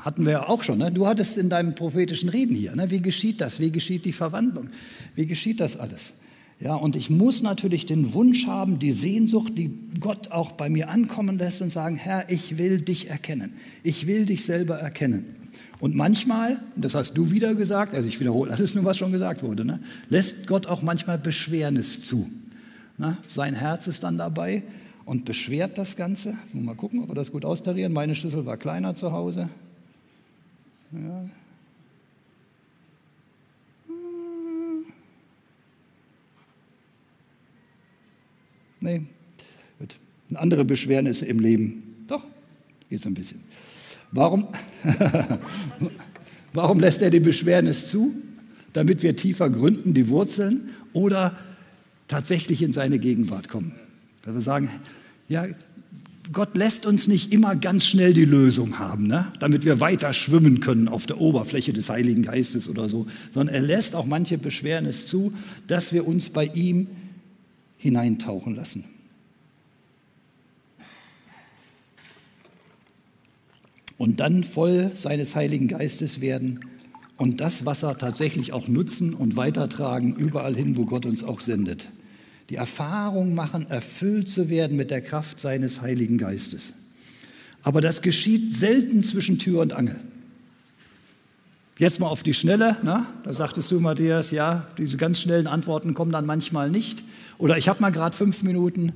Hatten 0.00 0.26
wir 0.26 0.32
ja 0.32 0.48
auch 0.48 0.64
schon. 0.64 0.78
Ne? 0.78 0.92
Du 0.92 1.06
hattest 1.06 1.38
in 1.38 1.48
deinem 1.48 1.74
prophetischen 1.74 2.28
Reden 2.28 2.54
hier. 2.54 2.74
Ne? 2.74 2.90
Wie 2.90 3.00
geschieht 3.00 3.40
das? 3.40 3.60
Wie 3.60 3.70
geschieht 3.70 4.04
die 4.04 4.12
Verwandlung? 4.12 4.68
Wie 5.14 5.24
geschieht 5.24 5.60
das 5.60 5.78
alles? 5.78 6.14
Ja, 6.60 6.74
und 6.74 6.96
ich 6.96 7.08
muss 7.08 7.42
natürlich 7.42 7.86
den 7.86 8.12
Wunsch 8.14 8.46
haben, 8.48 8.80
die 8.80 8.90
Sehnsucht, 8.90 9.52
die 9.56 9.70
Gott 10.00 10.32
auch 10.32 10.52
bei 10.52 10.68
mir 10.68 10.88
ankommen 10.90 11.38
lässt 11.38 11.62
und 11.62 11.70
sagen, 11.70 11.94
Herr, 11.94 12.28
ich 12.30 12.58
will 12.58 12.80
dich 12.80 13.08
erkennen. 13.08 13.52
Ich 13.84 14.08
will 14.08 14.24
dich 14.24 14.44
selber 14.44 14.76
erkennen. 14.78 15.24
Und 15.78 15.94
manchmal, 15.94 16.58
das 16.74 16.96
hast 16.96 17.12
du 17.12 17.30
wieder 17.30 17.54
gesagt, 17.54 17.94
also 17.94 18.08
ich 18.08 18.18
wiederhole 18.18 18.52
alles 18.52 18.74
nur, 18.74 18.84
was 18.84 18.98
schon 18.98 19.12
gesagt 19.12 19.44
wurde, 19.44 19.64
ne, 19.64 19.78
lässt 20.08 20.48
Gott 20.48 20.66
auch 20.66 20.82
manchmal 20.82 21.18
Beschwernis 21.18 22.02
zu. 22.02 22.28
Na, 22.96 23.16
sein 23.28 23.54
Herz 23.54 23.86
ist 23.86 24.02
dann 24.02 24.18
dabei 24.18 24.64
und 25.08 25.24
beschwert 25.24 25.78
das 25.78 25.96
Ganze. 25.96 26.34
Jetzt 26.44 26.54
muss 26.54 26.62
mal 26.62 26.74
gucken, 26.74 27.02
ob 27.02 27.08
wir 27.08 27.14
das 27.14 27.32
gut 27.32 27.42
austarieren. 27.42 27.94
Meine 27.94 28.14
Schlüssel 28.14 28.44
war 28.44 28.58
kleiner 28.58 28.94
zu 28.94 29.10
Hause. 29.10 29.48
Ja. 30.92 31.24
Nee, 38.80 39.00
gut. 39.78 39.96
Andere 40.34 40.66
Beschwernis 40.66 41.22
im 41.22 41.40
Leben. 41.40 42.04
Doch, 42.06 42.22
geht 42.90 43.00
so 43.00 43.08
ein 43.08 43.14
bisschen. 43.14 43.42
Warum, 44.12 44.48
warum 46.52 46.80
lässt 46.80 47.00
er 47.00 47.08
die 47.08 47.20
Beschwernis 47.20 47.86
zu? 47.86 48.12
Damit 48.74 49.02
wir 49.02 49.16
tiefer 49.16 49.48
gründen, 49.48 49.94
die 49.94 50.08
Wurzeln 50.08 50.68
oder 50.92 51.34
tatsächlich 52.08 52.60
in 52.60 52.72
seine 52.72 52.98
Gegenwart 52.98 53.48
kommen. 53.48 53.74
Dass 54.28 54.36
wir 54.36 54.42
sagen, 54.42 54.68
ja, 55.26 55.46
Gott 56.34 56.54
lässt 56.54 56.84
uns 56.84 57.06
nicht 57.08 57.32
immer 57.32 57.56
ganz 57.56 57.86
schnell 57.86 58.12
die 58.12 58.26
Lösung 58.26 58.78
haben, 58.78 59.06
ne? 59.06 59.32
damit 59.40 59.64
wir 59.64 59.80
weiter 59.80 60.12
schwimmen 60.12 60.60
können 60.60 60.86
auf 60.86 61.06
der 61.06 61.18
Oberfläche 61.18 61.72
des 61.72 61.88
Heiligen 61.88 62.24
Geistes 62.24 62.68
oder 62.68 62.90
so, 62.90 63.06
sondern 63.32 63.54
er 63.54 63.62
lässt 63.62 63.94
auch 63.94 64.04
manche 64.04 64.36
Beschwernis 64.36 65.06
zu, 65.06 65.32
dass 65.66 65.94
wir 65.94 66.06
uns 66.06 66.28
bei 66.28 66.44
ihm 66.44 66.88
hineintauchen 67.78 68.54
lassen. 68.54 68.84
Und 73.96 74.20
dann 74.20 74.44
voll 74.44 74.90
seines 74.92 75.34
Heiligen 75.36 75.68
Geistes 75.68 76.20
werden 76.20 76.60
und 77.16 77.40
das 77.40 77.64
Wasser 77.64 77.96
tatsächlich 77.96 78.52
auch 78.52 78.68
nutzen 78.68 79.14
und 79.14 79.36
weitertragen 79.36 80.14
überall 80.16 80.54
hin, 80.54 80.76
wo 80.76 80.84
Gott 80.84 81.06
uns 81.06 81.24
auch 81.24 81.40
sendet 81.40 81.88
die 82.50 82.56
Erfahrung 82.56 83.34
machen, 83.34 83.68
erfüllt 83.68 84.28
zu 84.28 84.48
werden 84.48 84.76
mit 84.76 84.90
der 84.90 85.00
Kraft 85.00 85.40
seines 85.40 85.80
Heiligen 85.80 86.18
Geistes. 86.18 86.74
Aber 87.62 87.80
das 87.80 88.02
geschieht 88.02 88.54
selten 88.54 89.02
zwischen 89.02 89.38
Tür 89.38 89.60
und 89.60 89.72
Angel. 89.74 89.96
Jetzt 91.78 92.00
mal 92.00 92.08
auf 92.08 92.22
die 92.22 92.34
Schnelle, 92.34 92.76
na? 92.82 93.06
da 93.22 93.32
sagtest 93.32 93.70
du, 93.70 93.78
Matthias, 93.78 94.30
ja, 94.32 94.66
diese 94.78 94.96
ganz 94.96 95.20
schnellen 95.20 95.46
Antworten 95.46 95.94
kommen 95.94 96.10
dann 96.10 96.26
manchmal 96.26 96.70
nicht. 96.70 97.04
Oder 97.36 97.56
ich 97.56 97.68
habe 97.68 97.80
mal 97.80 97.90
gerade 97.90 98.16
fünf 98.16 98.42
Minuten, 98.42 98.94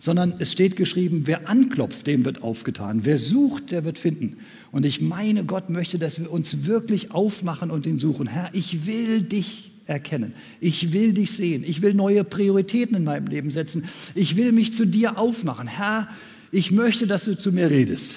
sondern 0.00 0.34
es 0.38 0.50
steht 0.50 0.74
geschrieben, 0.74 1.22
wer 1.26 1.48
anklopft, 1.48 2.06
dem 2.06 2.24
wird 2.24 2.42
aufgetan. 2.42 3.04
Wer 3.04 3.18
sucht, 3.18 3.70
der 3.70 3.84
wird 3.84 3.98
finden. 3.98 4.36
Und 4.72 4.84
ich 4.84 5.00
meine, 5.00 5.44
Gott 5.44 5.70
möchte, 5.70 5.98
dass 5.98 6.18
wir 6.18 6.32
uns 6.32 6.66
wirklich 6.66 7.12
aufmachen 7.12 7.70
und 7.70 7.86
ihn 7.86 7.98
suchen. 7.98 8.26
Herr, 8.26 8.50
ich 8.52 8.86
will 8.86 9.22
dich 9.22 9.70
erkennen. 9.88 10.34
Ich 10.60 10.92
will 10.92 11.12
dich 11.12 11.32
sehen. 11.32 11.64
Ich 11.66 11.82
will 11.82 11.94
neue 11.94 12.22
Prioritäten 12.22 12.96
in 12.96 13.04
meinem 13.04 13.26
Leben 13.26 13.50
setzen. 13.50 13.88
Ich 14.14 14.36
will 14.36 14.52
mich 14.52 14.72
zu 14.72 14.86
dir 14.86 15.18
aufmachen. 15.18 15.66
Herr, 15.66 16.08
ich 16.52 16.70
möchte, 16.70 17.06
dass 17.06 17.24
du 17.24 17.36
zu 17.36 17.52
mir 17.52 17.70
redest. 17.70 18.16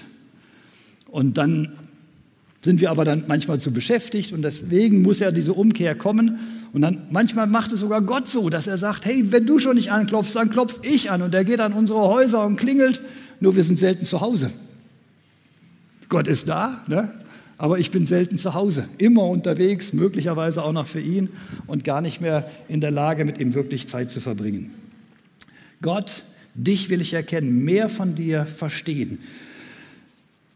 Und 1.07 1.37
dann 1.37 1.71
sind 2.61 2.79
wir 2.79 2.91
aber 2.91 3.05
dann 3.05 3.23
manchmal 3.27 3.59
zu 3.59 3.71
beschäftigt 3.71 4.33
und 4.33 4.43
deswegen 4.43 5.01
muss 5.01 5.19
ja 5.19 5.31
diese 5.31 5.53
Umkehr 5.53 5.95
kommen. 5.95 6.39
Und 6.73 6.81
dann 6.81 7.07
manchmal 7.09 7.47
macht 7.47 7.71
es 7.71 7.79
sogar 7.79 8.01
Gott 8.01 8.29
so, 8.29 8.49
dass 8.49 8.67
er 8.67 8.77
sagt, 8.77 9.05
hey, 9.05 9.31
wenn 9.31 9.45
du 9.45 9.57
schon 9.57 9.75
nicht 9.75 9.91
anklopfst, 9.91 10.35
dann 10.35 10.51
klopf 10.51 10.79
ich 10.83 11.09
an. 11.09 11.21
Und 11.21 11.33
er 11.33 11.43
geht 11.43 11.59
an 11.59 11.73
unsere 11.73 12.01
Häuser 12.01 12.45
und 12.45 12.57
klingelt, 12.57 13.01
nur 13.39 13.55
wir 13.55 13.63
sind 13.63 13.79
selten 13.79 14.05
zu 14.05 14.21
Hause. 14.21 14.51
Gott 16.09 16.27
ist 16.27 16.47
da, 16.47 16.83
ne? 16.87 17.11
Aber 17.61 17.77
ich 17.77 17.91
bin 17.91 18.07
selten 18.07 18.39
zu 18.39 18.55
Hause, 18.55 18.89
immer 18.97 19.25
unterwegs, 19.25 19.93
möglicherweise 19.93 20.63
auch 20.63 20.71
noch 20.71 20.87
für 20.87 20.99
ihn 20.99 21.29
und 21.67 21.83
gar 21.83 22.01
nicht 22.01 22.19
mehr 22.19 22.49
in 22.67 22.81
der 22.81 22.89
Lage, 22.89 23.23
mit 23.23 23.39
ihm 23.39 23.53
wirklich 23.53 23.87
Zeit 23.87 24.09
zu 24.09 24.19
verbringen. 24.19 24.71
Gott, 25.79 26.23
dich 26.55 26.89
will 26.89 27.01
ich 27.01 27.13
erkennen, 27.13 27.63
mehr 27.63 27.87
von 27.87 28.15
dir 28.15 28.47
verstehen, 28.47 29.19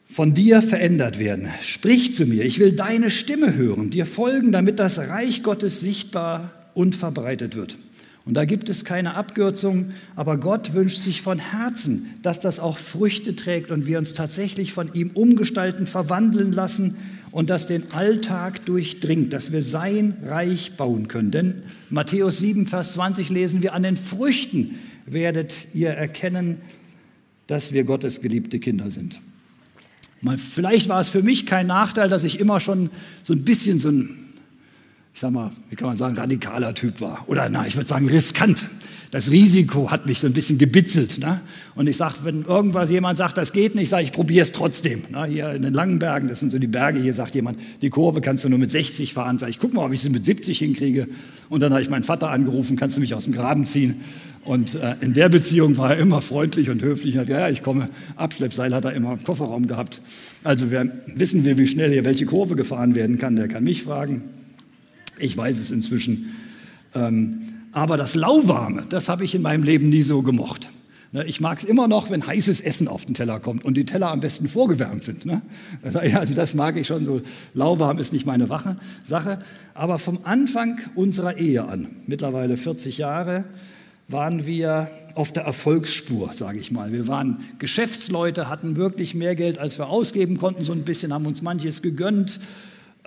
von 0.10 0.34
dir 0.34 0.64
verändert 0.64 1.20
werden. 1.20 1.48
Sprich 1.62 2.16
zu 2.16 2.26
mir, 2.26 2.44
ich 2.44 2.58
will 2.58 2.72
deine 2.72 3.12
Stimme 3.12 3.54
hören, 3.54 3.92
dir 3.92 4.08
folgen, 4.08 4.52
damit 4.52 4.80
das 4.80 4.98
Reich 4.98 5.44
Gottes 5.44 5.82
sichtbar 5.82 6.54
und 6.74 6.96
verbreitet 6.96 7.56
wird. 7.56 7.78
Und 8.26 8.34
da 8.34 8.46
gibt 8.46 8.70
es 8.70 8.84
keine 8.84 9.14
Abkürzung, 9.14 9.92
aber 10.16 10.38
Gott 10.38 10.74
wünscht 10.74 11.00
sich 11.00 11.22
von 11.22 11.38
Herzen, 11.38 12.10
dass 12.24 12.40
das 12.40 12.60
auch 12.60 12.78
Früchte 12.78 13.36
trägt 13.36 13.70
und 13.70 13.86
wir 13.86 14.00
uns 14.00 14.14
tatsächlich 14.14 14.74
von 14.74 14.92
ihm 14.94 15.12
umgestalten, 15.14 15.86
verwandeln 15.86 16.52
lassen 16.52 16.98
und 17.32 17.52
das 17.52 17.68
den 17.68 17.92
Alltag 17.92 18.66
durchdringt, 18.66 19.32
dass 19.32 19.52
wir 19.52 19.62
sein 19.62 20.18
Reich 20.24 20.72
bauen 20.76 21.08
können. 21.08 21.30
Denn 21.30 21.64
Matthäus 21.92 22.40
7, 22.40 22.66
Vers 22.66 22.94
20 22.94 23.30
lesen 23.30 23.62
wir, 23.62 23.74
an 23.74 23.84
den 23.84 23.98
Früchten 23.98 24.80
werdet 25.06 25.54
ihr 25.76 25.90
erkennen, 25.90 26.58
dass 27.46 27.74
wir 27.74 27.84
Gottes 27.84 28.22
geliebte 28.22 28.60
Kinder 28.60 28.90
sind. 28.90 29.22
Vielleicht 30.38 30.90
war 30.90 31.00
es 31.00 31.10
für 31.10 31.22
mich 31.22 31.46
kein 31.46 31.68
Nachteil, 31.68 32.10
dass 32.10 32.24
ich 32.24 32.40
immer 32.40 32.60
schon 32.60 32.90
so 33.22 33.34
ein 33.34 33.44
bisschen 33.44 33.80
so 33.80 33.90
ein 33.90 34.25
ich 35.16 35.22
sag 35.22 35.32
mal, 35.32 35.50
wie 35.70 35.78
kann 35.78 35.88
man 35.88 35.96
sagen, 35.96 36.18
radikaler 36.18 36.74
Typ 36.74 37.00
war. 37.00 37.24
Oder 37.28 37.48
na, 37.48 37.66
ich 37.66 37.78
würde 37.78 37.88
sagen, 37.88 38.10
riskant. 38.10 38.68
Das 39.12 39.32
Risiko 39.32 39.90
hat 39.90 40.08
mich 40.08 40.20
so 40.20 40.28
ein 40.28 40.34
bisschen 40.34 40.58
gebitzelt. 40.58 41.20
Ne? 41.20 41.40
Und 41.74 41.88
ich 41.88 41.96
sage, 41.96 42.16
wenn 42.24 42.44
irgendwas 42.44 42.90
jemand 42.90 43.18
sagt, 43.18 43.38
das 43.38 43.54
geht 43.54 43.76
nicht, 43.76 43.88
sage 43.88 44.04
ich, 44.04 44.12
probiere 44.12 44.44
es 44.44 44.52
trotzdem. 44.52 45.04
Ne? 45.10 45.24
Hier 45.28 45.52
in 45.54 45.62
den 45.62 45.74
langen 45.74 46.00
Bergen, 46.00 46.28
das 46.28 46.42
sind 46.42 46.52
so 46.52 46.60
die 46.60 46.68
Berge, 46.68 47.00
hier 47.00 47.14
sagt 47.14 47.34
jemand, 47.34 47.58
die 47.82 47.90
Kurve 47.90 48.20
kannst 48.20 48.44
du 48.44 48.50
nur 48.50 48.60
mit 48.60 48.70
60 48.72 49.14
fahren. 49.14 49.40
Sag 49.40 49.48
ich, 49.48 49.60
guck 49.60 49.74
mal, 49.74 49.86
ob 49.86 49.94
ich 49.94 50.02
sie 50.02 50.10
mit 50.10 50.26
70 50.26 50.60
hinkriege. 50.60 51.08
Und 51.48 51.64
dann 51.64 51.72
habe 51.72 51.82
ich 51.82 51.90
meinen 51.90 52.04
Vater 52.04 52.30
angerufen, 52.30 52.76
kannst 52.76 52.98
du 52.98 53.00
mich 53.00 53.14
aus 53.14 53.24
dem 53.24 53.32
Graben 53.32 53.66
ziehen? 53.66 54.02
Und 54.44 54.76
äh, 54.76 54.96
in 55.00 55.14
der 55.14 55.30
Beziehung 55.30 55.78
war 55.78 55.92
er 55.92 55.98
immer 55.98 56.22
freundlich 56.22 56.70
und 56.70 56.82
höflich. 56.82 57.16
Und 57.16 57.22
hat, 57.22 57.30
ja, 57.30 57.40
ja, 57.40 57.50
ich 57.50 57.64
komme. 57.64 57.88
Abschleppseil 58.18 58.76
hat 58.76 58.84
er 58.84 58.92
immer 58.92 59.14
im 59.14 59.24
Kofferraum 59.24 59.68
gehabt. 59.68 60.02
Also 60.44 60.72
wir, 60.72 60.92
wissen 61.16 61.46
wir, 61.46 61.58
wie 61.58 61.68
schnell 61.68 61.94
hier 61.94 62.04
welche 62.04 62.26
Kurve 62.26 62.58
gefahren 62.58 62.96
werden 62.96 63.18
kann. 63.18 63.38
Der 63.38 63.48
kann 63.48 63.64
mich 63.64 63.84
fragen. 63.84 64.35
Ich 65.20 65.36
weiß 65.36 65.60
es 65.60 65.72
inzwischen. 65.72 66.36
Ähm, 66.94 67.42
aber 67.72 67.98
das 67.98 68.16
Lauwarme, 68.16 68.84
das 68.88 69.10
habe 69.10 69.26
ich 69.26 69.36
in 69.36 69.42
meinem 69.42 69.64
Leben 69.64 69.90
nie 69.90 70.02
so 70.02 70.22
gemocht. 70.22 70.70
Ne, 71.12 71.24
ich 71.26 71.40
mag 71.40 71.60
es 71.60 71.64
immer 71.64 71.88
noch, 71.88 72.10
wenn 72.10 72.28
heißes 72.28 72.62
Essen 72.62 72.88
auf 72.88 73.06
den 73.06 73.14
Teller 73.14 73.40
kommt 73.40 73.64
und 73.64 73.78
die 73.78 73.86
Teller 73.86 74.12
am 74.12 74.20
besten 74.20 74.48
vorgewärmt 74.48 75.04
sind. 75.04 75.26
Ne? 75.26 75.42
Also 75.82 76.34
das 76.34 76.54
mag 76.56 76.76
ich 76.78 76.88
schon 76.88 77.06
so. 77.06 77.22
Lauwarm 77.54 78.00
ist 78.00 78.12
nicht 78.12 78.26
meine 78.26 78.48
Sache. 79.04 79.40
Aber 79.74 79.98
vom 79.98 80.20
Anfang 80.24 80.80
unserer 80.96 81.38
Ehe 81.38 81.64
an, 81.64 81.88
mittlerweile 82.08 82.58
40 82.58 82.98
Jahre, 82.98 83.46
waren 84.08 84.46
wir 84.46 84.90
auf 85.16 85.32
der 85.32 85.44
Erfolgsspur, 85.44 86.34
sage 86.34 86.60
ich 86.60 86.72
mal. 86.72 86.92
Wir 86.92 87.08
waren 87.08 87.46
Geschäftsleute, 87.60 88.50
hatten 88.50 88.76
wirklich 88.76 89.16
mehr 89.16 89.36
Geld, 89.36 89.58
als 89.58 89.78
wir 89.78 89.88
ausgeben 89.88 90.38
konnten, 90.38 90.64
so 90.64 90.74
ein 90.74 90.84
bisschen 90.84 91.14
haben 91.14 91.26
uns 91.26 91.42
manches 91.42 91.82
gegönnt. 91.82 92.40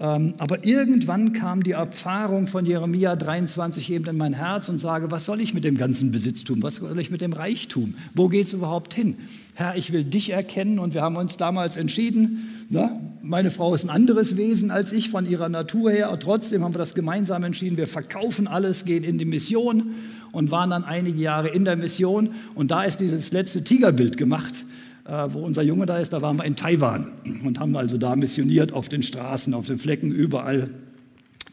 Ähm, 0.00 0.34
aber 0.38 0.64
irgendwann 0.64 1.32
kam 1.32 1.64
die 1.64 1.72
Erfahrung 1.72 2.46
von 2.46 2.64
Jeremia 2.64 3.16
23 3.16 3.90
eben 3.90 4.06
in 4.06 4.16
mein 4.16 4.32
Herz 4.32 4.68
und 4.68 4.80
sage, 4.80 5.10
was 5.10 5.24
soll 5.24 5.40
ich 5.40 5.54
mit 5.54 5.64
dem 5.64 5.76
ganzen 5.76 6.12
Besitztum? 6.12 6.62
Was 6.62 6.76
soll 6.76 7.00
ich 7.00 7.10
mit 7.10 7.20
dem 7.20 7.32
Reichtum? 7.32 7.94
Wo 8.14 8.28
geht 8.28 8.46
es 8.46 8.52
überhaupt 8.52 8.94
hin? 8.94 9.16
Herr, 9.54 9.76
ich 9.76 9.92
will 9.92 10.04
dich 10.04 10.30
erkennen 10.30 10.78
und 10.78 10.94
wir 10.94 11.02
haben 11.02 11.16
uns 11.16 11.36
damals 11.36 11.76
entschieden, 11.76 12.66
na, 12.70 12.92
meine 13.22 13.50
Frau 13.50 13.74
ist 13.74 13.84
ein 13.84 13.90
anderes 13.90 14.36
Wesen 14.36 14.70
als 14.70 14.92
ich 14.92 15.10
von 15.10 15.28
ihrer 15.28 15.48
Natur 15.48 15.90
her, 15.90 16.12
und 16.12 16.22
trotzdem 16.22 16.62
haben 16.62 16.74
wir 16.74 16.78
das 16.78 16.94
gemeinsam 16.94 17.42
entschieden, 17.42 17.76
wir 17.76 17.88
verkaufen 17.88 18.46
alles, 18.46 18.84
gehen 18.84 19.02
in 19.02 19.18
die 19.18 19.24
Mission 19.24 19.94
und 20.30 20.52
waren 20.52 20.70
dann 20.70 20.84
einige 20.84 21.20
Jahre 21.20 21.48
in 21.48 21.64
der 21.64 21.74
Mission 21.74 22.30
und 22.54 22.70
da 22.70 22.84
ist 22.84 23.00
dieses 23.00 23.32
letzte 23.32 23.64
Tigerbild 23.64 24.16
gemacht 24.16 24.64
wo 25.08 25.40
unser 25.40 25.62
Junge 25.62 25.86
da 25.86 25.98
ist, 25.98 26.12
da 26.12 26.20
waren 26.20 26.36
wir 26.36 26.44
in 26.44 26.54
Taiwan 26.54 27.12
und 27.44 27.58
haben 27.58 27.74
also 27.76 27.96
da 27.96 28.14
missioniert 28.14 28.72
auf 28.72 28.90
den 28.90 29.02
Straßen, 29.02 29.54
auf 29.54 29.66
den 29.66 29.78
Flecken, 29.78 30.12
überall. 30.12 30.68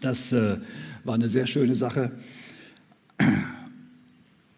Das 0.02 0.34
äh, 0.34 0.58
war 1.06 1.16
eine 1.16 1.30
sehr 1.30 1.48
schöne 1.48 1.74
Sache. 1.74 2.12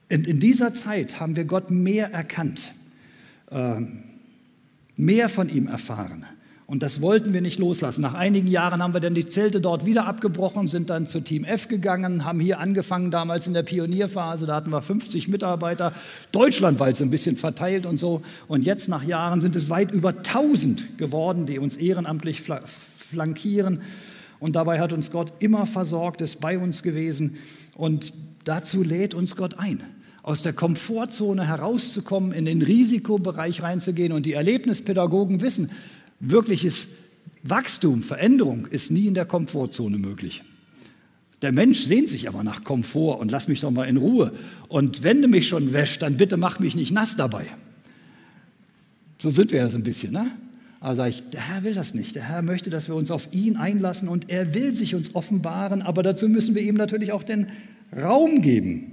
In, 0.09 0.23
in 0.23 0.39
dieser 0.39 0.73
Zeit 0.73 1.19
haben 1.19 1.35
wir 1.35 1.45
Gott 1.45 1.69
mehr 1.69 2.11
erkannt, 2.11 2.73
äh, 3.51 3.81
mehr 4.95 5.29
von 5.29 5.49
ihm 5.49 5.67
erfahren. 5.67 6.25
Und 6.67 6.83
das 6.83 7.01
wollten 7.01 7.33
wir 7.33 7.41
nicht 7.41 7.59
loslassen. 7.59 8.01
Nach 8.01 8.13
einigen 8.13 8.47
Jahren 8.47 8.83
haben 8.83 8.93
wir 8.93 8.99
dann 8.99 9.15
die 9.15 9.27
Zelte 9.27 9.61
dort 9.61 9.85
wieder 9.85 10.05
abgebrochen, 10.05 10.67
sind 10.67 10.89
dann 10.89 11.07
zu 11.07 11.21
Team 11.21 11.45
F 11.45 11.67
gegangen, 11.69 12.25
haben 12.25 12.39
hier 12.39 12.59
angefangen, 12.59 13.09
damals 13.09 13.47
in 13.47 13.53
der 13.53 13.63
Pionierphase, 13.63 14.45
da 14.45 14.55
hatten 14.55 14.71
wir 14.71 14.81
50 14.81 15.29
Mitarbeiter, 15.29 15.93
deutschlandweit 16.33 16.97
so 16.97 17.05
ein 17.05 17.09
bisschen 17.09 17.37
verteilt 17.37 17.85
und 17.85 17.97
so. 17.97 18.21
Und 18.47 18.63
jetzt 18.63 18.89
nach 18.89 19.03
Jahren 19.03 19.41
sind 19.41 19.55
es 19.55 19.69
weit 19.69 19.91
über 19.91 20.09
1000 20.09 20.97
geworden, 20.97 21.45
die 21.45 21.57
uns 21.57 21.77
ehrenamtlich 21.77 22.41
flankieren. 22.41 23.81
Und 24.39 24.55
dabei 24.55 24.79
hat 24.79 24.93
uns 24.93 25.09
Gott 25.09 25.33
immer 25.39 25.65
versorgt, 25.65 26.21
ist 26.21 26.41
bei 26.41 26.59
uns 26.59 26.83
gewesen. 26.83 27.37
Und 27.75 28.13
Dazu 28.47 28.81
lädt 28.81 29.13
uns 29.13 29.35
Gott 29.35 29.59
ein, 29.59 29.83
aus 30.23 30.41
der 30.41 30.53
Komfortzone 30.53 31.45
herauszukommen, 31.45 32.31
in 32.31 32.45
den 32.45 32.61
Risikobereich 32.61 33.61
reinzugehen. 33.61 34.13
Und 34.13 34.25
die 34.25 34.33
Erlebnispädagogen 34.33 35.41
wissen, 35.41 35.69
wirkliches 36.19 36.87
Wachstum, 37.43 38.03
Veränderung 38.03 38.67
ist 38.67 38.91
nie 38.91 39.07
in 39.07 39.13
der 39.13 39.25
Komfortzone 39.25 39.97
möglich. 39.97 40.43
Der 41.41 41.51
Mensch 41.51 41.81
sehnt 41.81 42.09
sich 42.09 42.27
aber 42.27 42.43
nach 42.43 42.63
Komfort 42.63 43.19
und 43.19 43.31
lass 43.31 43.47
mich 43.47 43.61
doch 43.61 43.69
mal 43.69 43.85
in 43.85 43.97
Ruhe. 43.97 44.33
Und 44.67 45.03
wenn 45.03 45.21
du 45.21 45.27
mich 45.27 45.47
schon 45.47 45.71
wäscht, 45.71 46.01
dann 46.01 46.17
bitte 46.17 46.35
mach 46.35 46.59
mich 46.59 46.75
nicht 46.75 46.91
nass 46.91 47.15
dabei. 47.15 47.45
So 49.19 49.29
sind 49.29 49.51
wir 49.51 49.59
ja 49.59 49.69
so 49.69 49.77
ein 49.77 49.83
bisschen, 49.83 50.13
ne? 50.13 50.31
Aber 50.79 50.95
sage 50.95 51.09
ich, 51.09 51.23
der 51.29 51.41
Herr 51.41 51.63
will 51.63 51.73
das 51.73 51.93
nicht. 51.93 52.15
Der 52.15 52.23
Herr 52.23 52.41
möchte, 52.41 52.69
dass 52.69 52.87
wir 52.87 52.95
uns 52.95 53.09
auf 53.09 53.29
ihn 53.31 53.57
einlassen 53.57 54.09
und 54.09 54.29
er 54.29 54.53
will 54.53 54.75
sich 54.75 54.93
uns 54.93 55.15
offenbaren, 55.15 55.81
aber 55.81 56.03
dazu 56.03 56.27
müssen 56.29 56.53
wir 56.53 56.61
ihm 56.61 56.75
natürlich 56.75 57.11
auch 57.11 57.23
den 57.23 57.47
Raum 57.95 58.41
geben. 58.41 58.91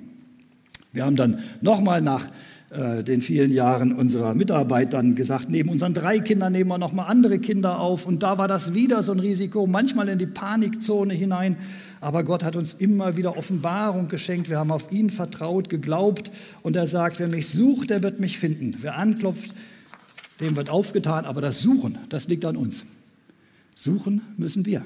Wir 0.93 1.05
haben 1.05 1.17
dann 1.17 1.43
nochmal 1.61 2.01
nach 2.01 2.29
den 2.75 3.23
vielen 3.23 3.53
Jahren 3.53 3.93
unserer 3.93 4.35
Mitarbeit 4.35 4.95
dann 4.95 5.15
gesagt, 5.15 5.49
neben 5.49 5.71
unseren 5.71 5.95
drei 5.95 6.19
Kindern 6.19 6.53
nehmen 6.53 6.71
wir 6.71 6.79
nochmal 6.79 7.07
andere 7.09 7.39
Kinder 7.39 7.79
auf 7.79 8.05
und 8.05 8.25
da 8.25 8.37
war 8.37 8.49
das 8.49 8.75
wieder 8.75 9.05
so 9.05 9.13
ein 9.13 9.21
Risiko, 9.21 9.69
manchmal 9.69 10.09
in 10.09 10.19
die 10.19 10.27
Panikzone 10.27 11.15
hinein. 11.15 11.57
Aber 12.01 12.25
Gott 12.25 12.43
hat 12.43 12.57
uns 12.57 12.75
immer 12.75 13.17
wieder 13.17 13.37
Offenbarung 13.37 14.09
geschenkt. 14.09 14.51
Wir 14.51 14.59
haben 14.59 14.73
auf 14.73 14.91
ihn 14.91 15.11
vertraut, 15.11 15.71
geglaubt 15.71 16.33
und 16.63 16.75
er 16.75 16.89
sagt, 16.89 17.21
wer 17.21 17.29
mich 17.29 17.49
sucht, 17.49 17.91
der 17.91 18.03
wird 18.03 18.19
mich 18.19 18.39
finden. 18.39 18.77
Wer 18.81 18.97
anklopft, 18.97 19.55
dem 20.41 20.57
wird 20.57 20.69
aufgetan, 20.69 21.27
aber 21.27 21.41
das 21.41 21.61
Suchen, 21.61 21.97
das 22.09 22.27
liegt 22.27 22.45
an 22.45 22.57
uns. 22.57 22.85
Suchen 23.77 24.21
müssen 24.37 24.67
wir. 24.67 24.85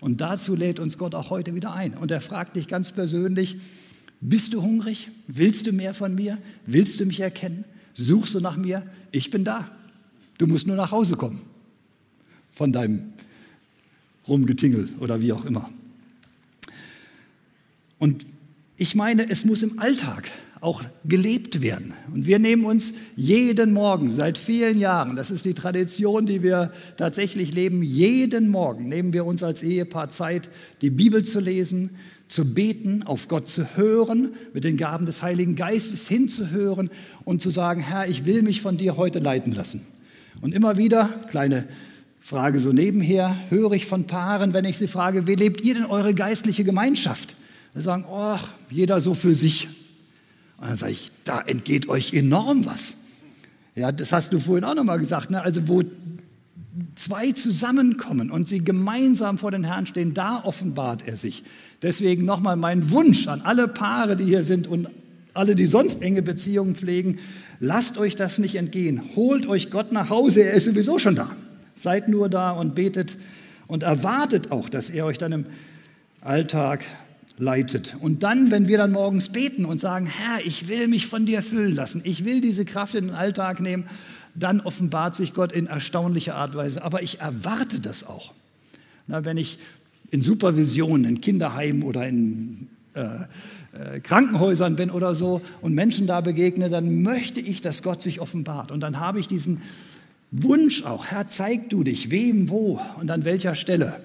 Und 0.00 0.20
dazu 0.20 0.54
lädt 0.54 0.78
uns 0.78 0.98
Gott 0.98 1.14
auch 1.14 1.30
heute 1.30 1.54
wieder 1.54 1.72
ein. 1.72 1.94
Und 1.94 2.10
er 2.10 2.20
fragt 2.20 2.56
dich 2.56 2.68
ganz 2.68 2.92
persönlich, 2.92 3.56
bist 4.24 4.54
du 4.54 4.62
hungrig? 4.62 5.10
Willst 5.26 5.66
du 5.66 5.72
mehr 5.72 5.92
von 5.92 6.14
mir? 6.14 6.38
Willst 6.64 6.98
du 6.98 7.04
mich 7.04 7.20
erkennen? 7.20 7.64
Suchst 7.92 8.34
du 8.34 8.40
nach 8.40 8.56
mir? 8.56 8.82
Ich 9.12 9.30
bin 9.30 9.44
da. 9.44 9.68
Du 10.38 10.46
musst 10.46 10.66
nur 10.66 10.76
nach 10.76 10.90
Hause 10.90 11.16
kommen 11.16 11.40
von 12.50 12.72
deinem 12.72 13.12
Rumgetingel 14.26 14.88
oder 15.00 15.20
wie 15.20 15.32
auch 15.32 15.44
immer. 15.44 15.70
Und 17.98 18.24
ich 18.76 18.94
meine, 18.94 19.28
es 19.28 19.44
muss 19.44 19.62
im 19.62 19.78
Alltag 19.78 20.30
auch 20.60 20.82
gelebt 21.04 21.60
werden. 21.60 21.92
Und 22.12 22.24
wir 22.24 22.38
nehmen 22.38 22.64
uns 22.64 22.94
jeden 23.16 23.74
Morgen 23.74 24.10
seit 24.10 24.38
vielen 24.38 24.78
Jahren, 24.78 25.14
das 25.14 25.30
ist 25.30 25.44
die 25.44 25.52
Tradition, 25.52 26.24
die 26.24 26.42
wir 26.42 26.72
tatsächlich 26.96 27.52
leben, 27.52 27.82
jeden 27.82 28.48
Morgen 28.48 28.88
nehmen 28.88 29.12
wir 29.12 29.26
uns 29.26 29.42
als 29.42 29.62
Ehepaar 29.62 30.08
Zeit, 30.08 30.48
die 30.80 30.88
Bibel 30.88 31.22
zu 31.22 31.38
lesen, 31.38 31.90
zu 32.28 32.54
beten, 32.54 33.02
auf 33.04 33.28
Gott 33.28 33.48
zu 33.48 33.76
hören, 33.76 34.34
mit 34.52 34.64
den 34.64 34.76
Gaben 34.76 35.06
des 35.06 35.22
Heiligen 35.22 35.56
Geistes 35.56 36.08
hinzuhören 36.08 36.90
und 37.24 37.42
zu 37.42 37.50
sagen, 37.50 37.80
Herr, 37.80 38.08
ich 38.08 38.26
will 38.26 38.42
mich 38.42 38.60
von 38.60 38.76
dir 38.76 38.96
heute 38.96 39.18
leiten 39.18 39.54
lassen. 39.54 39.82
Und 40.40 40.54
immer 40.54 40.76
wieder, 40.76 41.10
kleine 41.30 41.66
Frage 42.20 42.58
so 42.58 42.72
nebenher, 42.72 43.36
höre 43.50 43.72
ich 43.72 43.86
von 43.86 44.06
Paaren, 44.06 44.52
wenn 44.52 44.64
ich 44.64 44.78
sie 44.78 44.88
frage, 44.88 45.26
wie 45.26 45.34
lebt 45.34 45.60
ihr 45.62 45.74
denn 45.74 45.84
eure 45.84 46.14
geistliche 46.14 46.64
Gemeinschaft? 46.64 47.36
Sie 47.74 47.82
sagen, 47.82 48.04
oh, 48.08 48.38
jeder 48.70 49.00
so 49.00 49.14
für 49.14 49.34
sich. 49.34 49.68
Und 50.58 50.68
dann 50.68 50.76
sage 50.76 50.92
ich, 50.92 51.10
da 51.24 51.40
entgeht 51.40 51.88
euch 51.88 52.14
enorm 52.14 52.64
was. 52.66 52.94
Ja, 53.74 53.90
das 53.90 54.12
hast 54.12 54.32
du 54.32 54.38
vorhin 54.38 54.64
auch 54.64 54.74
nochmal 54.74 54.98
gesagt. 54.98 55.30
Ne? 55.30 55.42
Also 55.42 55.68
wo 55.68 55.82
zwei 56.94 57.32
zusammenkommen 57.32 58.30
und 58.30 58.48
sie 58.48 58.62
gemeinsam 58.62 59.38
vor 59.38 59.50
den 59.50 59.64
Herrn 59.64 59.86
stehen, 59.86 60.14
da 60.14 60.42
offenbart 60.44 61.06
er 61.06 61.16
sich. 61.16 61.42
Deswegen 61.82 62.24
nochmal 62.24 62.56
mein 62.56 62.90
Wunsch 62.90 63.28
an 63.28 63.40
alle 63.42 63.68
Paare, 63.68 64.16
die 64.16 64.24
hier 64.24 64.44
sind 64.44 64.66
und 64.66 64.88
alle, 65.34 65.54
die 65.54 65.66
sonst 65.66 66.00
enge 66.02 66.22
Beziehungen 66.22 66.76
pflegen, 66.76 67.18
lasst 67.58 67.98
euch 67.98 68.14
das 68.14 68.38
nicht 68.38 68.54
entgehen. 68.54 69.02
Holt 69.16 69.46
euch 69.46 69.70
Gott 69.70 69.92
nach 69.92 70.08
Hause, 70.10 70.42
er 70.42 70.54
ist 70.54 70.64
sowieso 70.64 70.98
schon 70.98 71.16
da. 71.16 71.30
Seid 71.74 72.08
nur 72.08 72.28
da 72.28 72.50
und 72.50 72.74
betet 72.74 73.16
und 73.66 73.82
erwartet 73.82 74.52
auch, 74.52 74.68
dass 74.68 74.90
er 74.90 75.06
euch 75.06 75.18
dann 75.18 75.32
im 75.32 75.46
Alltag 76.20 76.84
leitet. 77.36 77.96
Und 78.00 78.22
dann, 78.22 78.52
wenn 78.52 78.68
wir 78.68 78.78
dann 78.78 78.92
morgens 78.92 79.30
beten 79.30 79.64
und 79.64 79.80
sagen, 79.80 80.06
Herr, 80.06 80.46
ich 80.46 80.68
will 80.68 80.86
mich 80.86 81.06
von 81.06 81.26
dir 81.26 81.42
füllen 81.42 81.74
lassen, 81.74 82.00
ich 82.04 82.24
will 82.24 82.40
diese 82.40 82.64
Kraft 82.64 82.94
in 82.94 83.08
den 83.08 83.16
Alltag 83.16 83.60
nehmen, 83.60 83.86
dann 84.34 84.60
offenbart 84.60 85.14
sich 85.14 85.34
Gott 85.34 85.52
in 85.52 85.66
erstaunlicher 85.66 86.34
Art 86.36 86.54
und 86.54 86.56
Weise. 86.58 86.82
Aber 86.82 87.02
ich 87.02 87.20
erwarte 87.20 87.80
das 87.80 88.06
auch. 88.06 88.32
Na, 89.06 89.24
wenn 89.24 89.36
ich 89.36 89.58
in 90.10 90.22
Supervision, 90.22 91.04
in 91.04 91.20
Kinderheimen 91.20 91.82
oder 91.82 92.06
in 92.06 92.68
äh, 92.94 93.02
äh, 93.72 94.00
Krankenhäusern 94.00 94.76
bin 94.76 94.90
oder 94.90 95.14
so 95.14 95.40
und 95.60 95.74
Menschen 95.74 96.06
da 96.06 96.20
begegne, 96.20 96.70
dann 96.70 97.02
möchte 97.02 97.40
ich, 97.40 97.60
dass 97.60 97.82
Gott 97.82 98.02
sich 98.02 98.20
offenbart. 98.20 98.70
Und 98.70 98.80
dann 98.80 99.00
habe 99.00 99.18
ich 99.18 99.26
diesen 99.26 99.62
Wunsch 100.30 100.84
auch, 100.84 101.06
Herr, 101.06 101.26
zeig 101.28 101.70
du 101.70 101.82
dich, 101.82 102.10
wem, 102.10 102.48
wo 102.48 102.80
und 103.00 103.10
an 103.10 103.24
welcher 103.24 103.54
Stelle. 103.54 104.00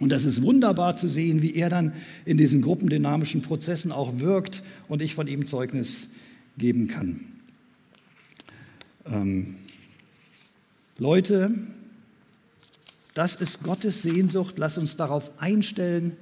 Und 0.00 0.10
das 0.10 0.24
ist 0.24 0.42
wunderbar 0.42 0.96
zu 0.96 1.08
sehen, 1.08 1.42
wie 1.42 1.54
er 1.54 1.68
dann 1.68 1.92
in 2.24 2.36
diesen 2.36 2.62
gruppendynamischen 2.62 3.42
Prozessen 3.42 3.92
auch 3.92 4.20
wirkt 4.20 4.62
und 4.88 5.02
ich 5.02 5.14
von 5.14 5.26
ihm 5.26 5.46
Zeugnis 5.46 6.08
geben 6.56 6.88
kann. 6.88 7.31
Ähm, 9.06 9.56
Leute, 10.98 11.50
das 13.14 13.34
ist 13.34 13.62
Gottes 13.62 14.02
Sehnsucht. 14.02 14.54
Lass 14.58 14.78
uns 14.78 14.96
darauf 14.96 15.30
einstellen, 15.40 16.16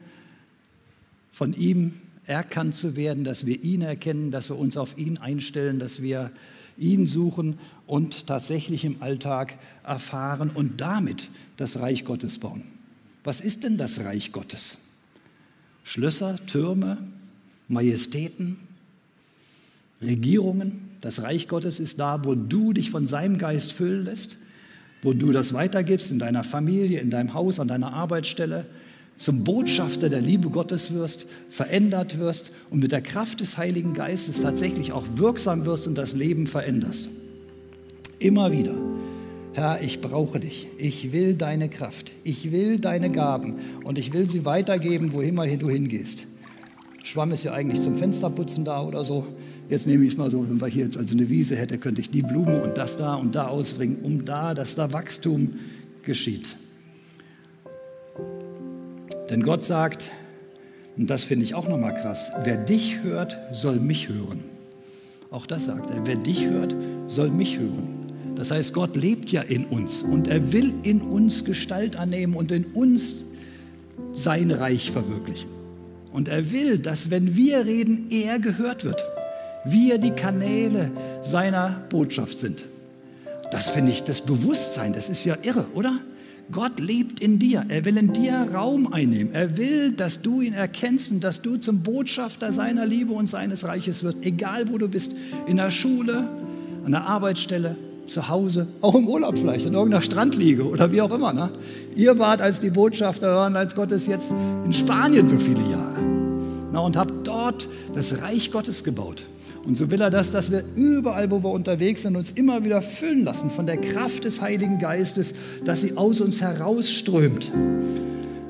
von 1.30 1.52
ihm 1.52 1.94
erkannt 2.24 2.76
zu 2.76 2.96
werden, 2.96 3.24
dass 3.24 3.46
wir 3.46 3.62
ihn 3.62 3.82
erkennen, 3.82 4.30
dass 4.30 4.48
wir 4.48 4.58
uns 4.58 4.76
auf 4.76 4.96
ihn 4.98 5.18
einstellen, 5.18 5.78
dass 5.78 6.02
wir 6.02 6.30
ihn 6.78 7.06
suchen 7.06 7.58
und 7.86 8.26
tatsächlich 8.26 8.84
im 8.84 9.02
Alltag 9.02 9.58
erfahren 9.84 10.50
und 10.50 10.80
damit 10.80 11.28
das 11.56 11.78
Reich 11.78 12.04
Gottes 12.04 12.38
bauen. 12.38 12.64
Was 13.24 13.40
ist 13.40 13.64
denn 13.64 13.76
das 13.76 14.00
Reich 14.00 14.32
Gottes? 14.32 14.78
Schlösser, 15.84 16.38
Türme, 16.46 16.98
Majestäten, 17.68 18.58
Regierungen. 20.02 20.88
Das 21.00 21.22
Reich 21.22 21.48
Gottes 21.48 21.80
ist 21.80 21.98
da, 21.98 22.24
wo 22.24 22.34
du 22.34 22.72
dich 22.72 22.90
von 22.90 23.06
seinem 23.06 23.38
Geist 23.38 23.72
füllen 23.72 24.04
lässt, 24.04 24.36
wo 25.02 25.12
du 25.12 25.32
das 25.32 25.52
weitergibst 25.52 26.10
in 26.10 26.18
deiner 26.18 26.44
Familie, 26.44 27.00
in 27.00 27.10
deinem 27.10 27.34
Haus, 27.34 27.58
an 27.60 27.68
deiner 27.68 27.92
Arbeitsstelle, 27.92 28.66
zum 29.16 29.44
Botschafter 29.44 30.08
der 30.08 30.20
Liebe 30.20 30.48
Gottes 30.48 30.94
wirst, 30.94 31.26
verändert 31.50 32.18
wirst 32.18 32.50
und 32.70 32.80
mit 32.80 32.92
der 32.92 33.02
Kraft 33.02 33.40
des 33.40 33.58
Heiligen 33.58 33.92
Geistes 33.92 34.40
tatsächlich 34.40 34.92
auch 34.92 35.04
wirksam 35.16 35.66
wirst 35.66 35.86
und 35.86 35.98
das 35.98 36.14
Leben 36.14 36.46
veränderst. 36.46 37.08
Immer 38.18 38.52
wieder 38.52 38.74
Herr, 39.52 39.82
ich 39.82 40.00
brauche 40.00 40.38
dich. 40.38 40.68
Ich 40.78 41.12
will 41.12 41.34
deine 41.34 41.68
Kraft. 41.68 42.12
Ich 42.22 42.52
will 42.52 42.78
deine 42.78 43.10
Gaben 43.10 43.56
und 43.84 43.98
ich 43.98 44.12
will 44.12 44.30
sie 44.30 44.44
weitergeben, 44.44 45.12
wohin 45.12 45.30
immer 45.30 45.46
du 45.48 45.68
hingehst. 45.68 46.20
Schwamm 47.02 47.32
ist 47.32 47.42
ja 47.42 47.52
eigentlich 47.52 47.80
zum 47.80 47.96
Fensterputzen 47.96 48.64
da 48.64 48.82
oder 48.82 49.02
so. 49.02 49.26
Jetzt 49.70 49.86
nehme 49.86 50.04
ich 50.04 50.12
es 50.12 50.18
mal 50.18 50.32
so, 50.32 50.46
wenn 50.48 50.60
wir 50.60 50.66
hier 50.66 50.84
jetzt 50.84 50.96
also 50.96 51.14
eine 51.14 51.30
Wiese 51.30 51.54
hätte, 51.54 51.78
könnte 51.78 52.00
ich 52.00 52.10
die 52.10 52.22
Blume 52.22 52.60
und 52.60 52.76
das 52.76 52.96
da 52.96 53.14
und 53.14 53.36
da 53.36 53.46
ausbringen, 53.46 53.98
um 54.02 54.24
da, 54.24 54.52
dass 54.52 54.74
da 54.74 54.92
Wachstum 54.92 55.54
geschieht. 56.02 56.56
Denn 59.30 59.44
Gott 59.44 59.62
sagt, 59.62 60.10
und 60.96 61.08
das 61.08 61.22
finde 61.22 61.44
ich 61.44 61.54
auch 61.54 61.68
nochmal 61.68 61.94
krass, 61.94 62.32
wer 62.42 62.56
dich 62.56 63.02
hört, 63.04 63.38
soll 63.52 63.76
mich 63.76 64.08
hören. 64.08 64.42
Auch 65.30 65.46
das 65.46 65.66
sagt 65.66 65.88
er, 65.94 66.04
wer 66.04 66.16
dich 66.16 66.46
hört, 66.46 66.74
soll 67.06 67.30
mich 67.30 67.60
hören. 67.60 68.10
Das 68.34 68.50
heißt, 68.50 68.74
Gott 68.74 68.96
lebt 68.96 69.30
ja 69.30 69.42
in 69.42 69.66
uns 69.66 70.02
und 70.02 70.26
er 70.26 70.52
will 70.52 70.72
in 70.82 71.00
uns 71.00 71.44
Gestalt 71.44 71.94
annehmen 71.94 72.34
und 72.34 72.50
in 72.50 72.64
uns 72.74 73.24
sein 74.14 74.50
Reich 74.50 74.90
verwirklichen. 74.90 75.50
Und 76.10 76.26
er 76.26 76.50
will, 76.50 76.78
dass 76.78 77.10
wenn 77.12 77.36
wir 77.36 77.66
reden, 77.66 78.08
er 78.10 78.40
gehört 78.40 78.84
wird. 78.84 79.00
Wir 79.64 79.98
die 79.98 80.12
Kanäle 80.12 80.90
seiner 81.22 81.82
Botschaft 81.88 82.38
sind. 82.38 82.64
Das 83.50 83.68
finde 83.68 83.90
ich, 83.90 84.04
das 84.04 84.20
Bewusstsein, 84.20 84.92
das 84.92 85.08
ist 85.08 85.24
ja 85.24 85.36
irre, 85.42 85.66
oder? 85.74 85.98
Gott 86.52 86.80
lebt 86.80 87.20
in 87.20 87.38
dir. 87.38 87.64
Er 87.68 87.84
will 87.84 87.96
in 87.96 88.12
dir 88.12 88.48
Raum 88.52 88.92
einnehmen. 88.92 89.32
Er 89.34 89.56
will, 89.56 89.92
dass 89.92 90.20
du 90.20 90.40
ihn 90.40 90.52
erkennst 90.52 91.12
und 91.12 91.22
dass 91.22 91.42
du 91.42 91.56
zum 91.56 91.82
Botschafter 91.82 92.52
seiner 92.52 92.86
Liebe 92.86 93.12
und 93.12 93.28
seines 93.28 93.66
Reiches 93.66 94.02
wirst. 94.02 94.18
Egal 94.22 94.68
wo 94.68 94.78
du 94.78 94.88
bist. 94.88 95.12
In 95.46 95.58
der 95.58 95.70
Schule, 95.70 96.28
an 96.84 96.92
der 96.92 97.02
Arbeitsstelle, 97.02 97.76
zu 98.06 98.28
Hause, 98.28 98.66
auch 98.80 98.96
im 98.96 99.06
Urlaub 99.06 99.38
vielleicht, 99.38 99.66
in 99.66 99.74
irgendeiner 99.74 100.02
Strandliege 100.02 100.68
oder 100.68 100.90
wie 100.90 101.00
auch 101.00 101.12
immer. 101.12 101.32
Ne? 101.32 101.50
Ihr 101.94 102.18
wart 102.18 102.42
als 102.42 102.58
die 102.58 102.70
Botschafter 102.70 103.28
hören 103.28 103.54
als 103.54 103.76
Gottes 103.76 104.08
jetzt 104.08 104.32
in 104.64 104.72
Spanien 104.72 105.28
so 105.28 105.38
viele 105.38 105.62
Jahre 105.70 105.99
Na, 106.72 106.80
und 106.80 106.96
habt 106.96 107.26
dort 107.26 107.68
das 107.94 108.20
Reich 108.22 108.50
Gottes 108.50 108.84
gebaut. 108.84 109.24
Und 109.64 109.76
so 109.76 109.90
will 109.90 110.00
er 110.00 110.10
das, 110.10 110.30
dass 110.30 110.50
wir 110.50 110.64
überall, 110.74 111.30
wo 111.30 111.42
wir 111.42 111.50
unterwegs 111.50 112.02
sind, 112.02 112.16
uns 112.16 112.30
immer 112.30 112.64
wieder 112.64 112.80
füllen 112.80 113.24
lassen 113.24 113.50
von 113.50 113.66
der 113.66 113.76
Kraft 113.76 114.24
des 114.24 114.40
Heiligen 114.40 114.78
Geistes, 114.78 115.34
dass 115.64 115.82
sie 115.82 115.96
aus 115.96 116.20
uns 116.20 116.40
herausströmt. 116.40 117.50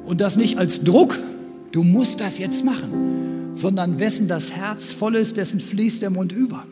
Und 0.07 0.21
das 0.21 0.37
nicht 0.37 0.59
als 0.59 0.85
Druck, 0.85 1.19
du 1.73 1.83
musst 1.83 2.21
das 2.21 2.39
jetzt 2.39 2.65
machen, 2.65 3.53
sondern 3.57 3.99
wessen 3.99 4.29
das 4.29 4.53
Herz 4.53 4.93
voll 4.93 5.17
ist, 5.17 5.37
dessen 5.37 5.61
fließt 5.61 6.03
der 6.03 6.11
Mund 6.11 6.33
über. 6.33 6.65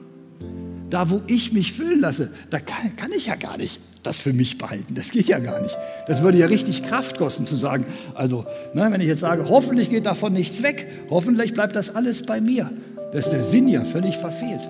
Da, 0.90 1.10
wo 1.10 1.20
ich 1.26 1.52
mich 1.52 1.72
füllen 1.72 2.00
lasse, 2.00 2.30
da 2.50 2.60
kann, 2.60 2.96
kann 2.96 3.10
ich 3.12 3.26
ja 3.26 3.34
gar 3.34 3.56
nicht 3.58 3.80
das 4.08 4.20
für 4.20 4.32
mich 4.32 4.56
behalten. 4.56 4.94
Das 4.94 5.10
geht 5.10 5.28
ja 5.28 5.38
gar 5.38 5.60
nicht. 5.60 5.76
Das 6.06 6.22
würde 6.22 6.38
ja 6.38 6.46
richtig 6.46 6.82
Kraft 6.82 7.18
kosten 7.18 7.44
zu 7.44 7.56
sagen, 7.56 7.84
also 8.14 8.46
ne, 8.72 8.88
wenn 8.90 9.02
ich 9.02 9.06
jetzt 9.06 9.20
sage, 9.20 9.50
hoffentlich 9.50 9.90
geht 9.90 10.06
davon 10.06 10.32
nichts 10.32 10.62
weg, 10.62 10.86
hoffentlich 11.10 11.52
bleibt 11.52 11.76
das 11.76 11.94
alles 11.94 12.22
bei 12.22 12.40
mir. 12.40 12.70
Da 13.12 13.18
ist 13.18 13.28
der 13.28 13.42
Sinn 13.42 13.68
ja 13.68 13.84
völlig 13.84 14.16
verfehlt. 14.16 14.62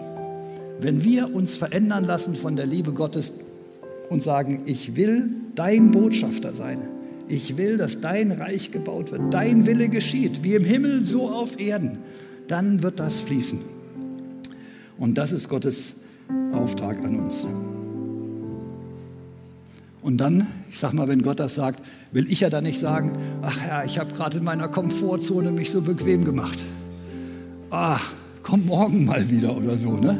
Wenn 0.81 1.05
wir 1.05 1.33
uns 1.33 1.55
verändern 1.55 2.03
lassen 2.03 2.35
von 2.37 2.57
der 2.57 2.66
Liebe 2.66 2.92
Gottes 2.92 3.33
und 4.11 4.24
sagen, 4.24 4.62
ich 4.66 4.96
will 4.96 5.31
dein 5.55 5.92
Botschafter 5.92 6.53
sein, 6.53 6.81
ich 7.29 7.57
will, 7.57 7.77
dass 7.77 8.01
dein 8.01 8.33
Reich 8.33 8.72
gebaut 8.72 9.12
wird, 9.12 9.33
dein 9.33 9.66
Wille 9.66 9.88
geschieht, 9.88 10.42
wie 10.42 10.55
im 10.55 10.64
Himmel, 10.64 11.05
so 11.05 11.29
auf 11.31 11.61
Erden, 11.61 11.98
dann 12.48 12.83
wird 12.83 12.98
das 12.98 13.20
fließen. 13.20 13.61
Und 14.96 15.16
das 15.16 15.31
ist 15.31 15.48
Gottes 15.48 15.92
Auftrag 16.53 16.98
an 17.05 17.20
uns. 17.20 17.46
Und 20.00 20.18
dann, 20.18 20.46
ich 20.70 20.78
sag 20.78 20.92
mal, 20.92 21.08
wenn 21.08 21.22
Gott 21.22 21.40
das 21.40 21.54
sagt, 21.54 21.82
will 22.12 22.30
ich 22.30 22.40
ja 22.40 22.50
dann 22.50 22.64
nicht 22.64 22.78
sagen, 22.78 23.12
ach 23.42 23.58
Herr, 23.61 23.84
ich 23.84 23.98
habe 23.98 24.14
gerade 24.14 24.38
in 24.38 24.44
meiner 24.44 24.68
Komfortzone 24.68 25.50
mich 25.50 25.70
so 25.70 25.82
bequem 25.82 26.24
gemacht. 26.24 26.58
Ah, 27.70 27.98
komm 28.42 28.66
morgen 28.66 29.04
mal 29.04 29.28
wieder 29.28 29.56
oder 29.56 29.76
so, 29.76 29.96
ne? 29.96 30.18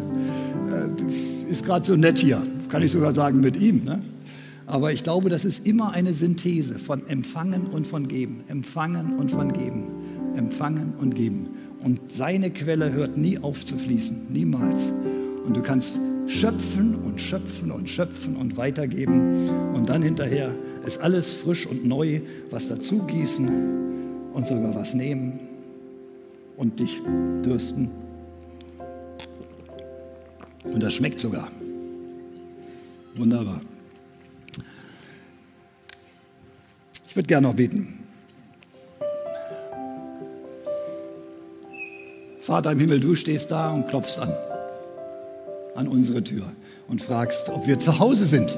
Äh, 0.71 1.51
ist 1.51 1.65
gerade 1.65 1.87
so 1.87 1.97
nett 1.97 2.19
hier, 2.19 2.43
kann 2.69 2.83
ich 2.83 2.93
sogar 2.93 3.15
sagen 3.15 3.41
mit 3.41 3.57
ihm, 3.57 3.85
ne? 3.85 4.03
Aber 4.67 4.93
ich 4.93 5.03
glaube, 5.03 5.31
das 5.31 5.47
ist 5.47 5.67
immer 5.67 5.93
eine 5.93 6.13
Synthese 6.13 6.79
von 6.79 7.07
Empfangen 7.07 7.69
und 7.69 7.87
von 7.87 8.07
Geben, 8.07 8.45
Empfangen 8.49 9.17
und 9.17 9.31
von 9.31 9.55
Geben, 9.55 9.87
Empfangen 10.37 10.95
und 11.01 11.15
Geben. 11.15 11.49
Und 11.83 12.13
seine 12.13 12.51
Quelle 12.51 12.93
hört 12.93 13.17
nie 13.17 13.39
auf 13.39 13.65
zu 13.65 13.79
fließen, 13.79 14.31
niemals. 14.31 14.93
Und 15.47 15.57
du 15.57 15.63
kannst 15.63 15.99
schöpfen 16.29 16.95
und 16.97 17.21
schöpfen 17.21 17.73
und 17.73 17.89
schöpfen 17.89 18.37
und 18.37 18.57
weitergeben. 18.57 19.49
Und 19.75 19.89
dann 19.89 20.03
hinterher 20.03 20.55
ist 20.85 20.99
alles 20.99 21.33
frisch 21.33 21.67
und 21.67 21.85
neu, 21.85 22.21
was 22.51 22.69
dazu 22.69 23.05
gießen 23.07 24.33
und 24.33 24.47
sogar 24.47 24.75
was 24.75 24.95
nehmen 24.95 25.41
und 26.57 26.79
dich 26.79 27.01
dürsten. 27.45 27.91
Und 30.65 30.83
das 30.83 30.95
schmeckt 30.95 31.21
sogar. 31.21 31.49
Wunderbar. 33.17 33.61
Ich 37.09 37.17
würde 37.17 37.27
gerne 37.27 37.49
noch 37.49 37.55
beten. 37.55 38.05
Vater 42.43 42.73
im 42.73 42.81
Himmel, 42.81 43.01
du 43.01 43.15
stehst 43.15 43.51
da 43.51 43.71
und 43.73 43.89
klopfst 43.89 44.19
an 44.19 44.33
an 45.79 45.89
unsere 45.89 46.23
Tür 46.23 46.53
und 46.89 47.01
fragst, 47.01 47.49
ob 47.49 47.67
wir 47.67 47.79
zu 47.79 47.99
Hause 47.99 48.27
sind. 48.27 48.57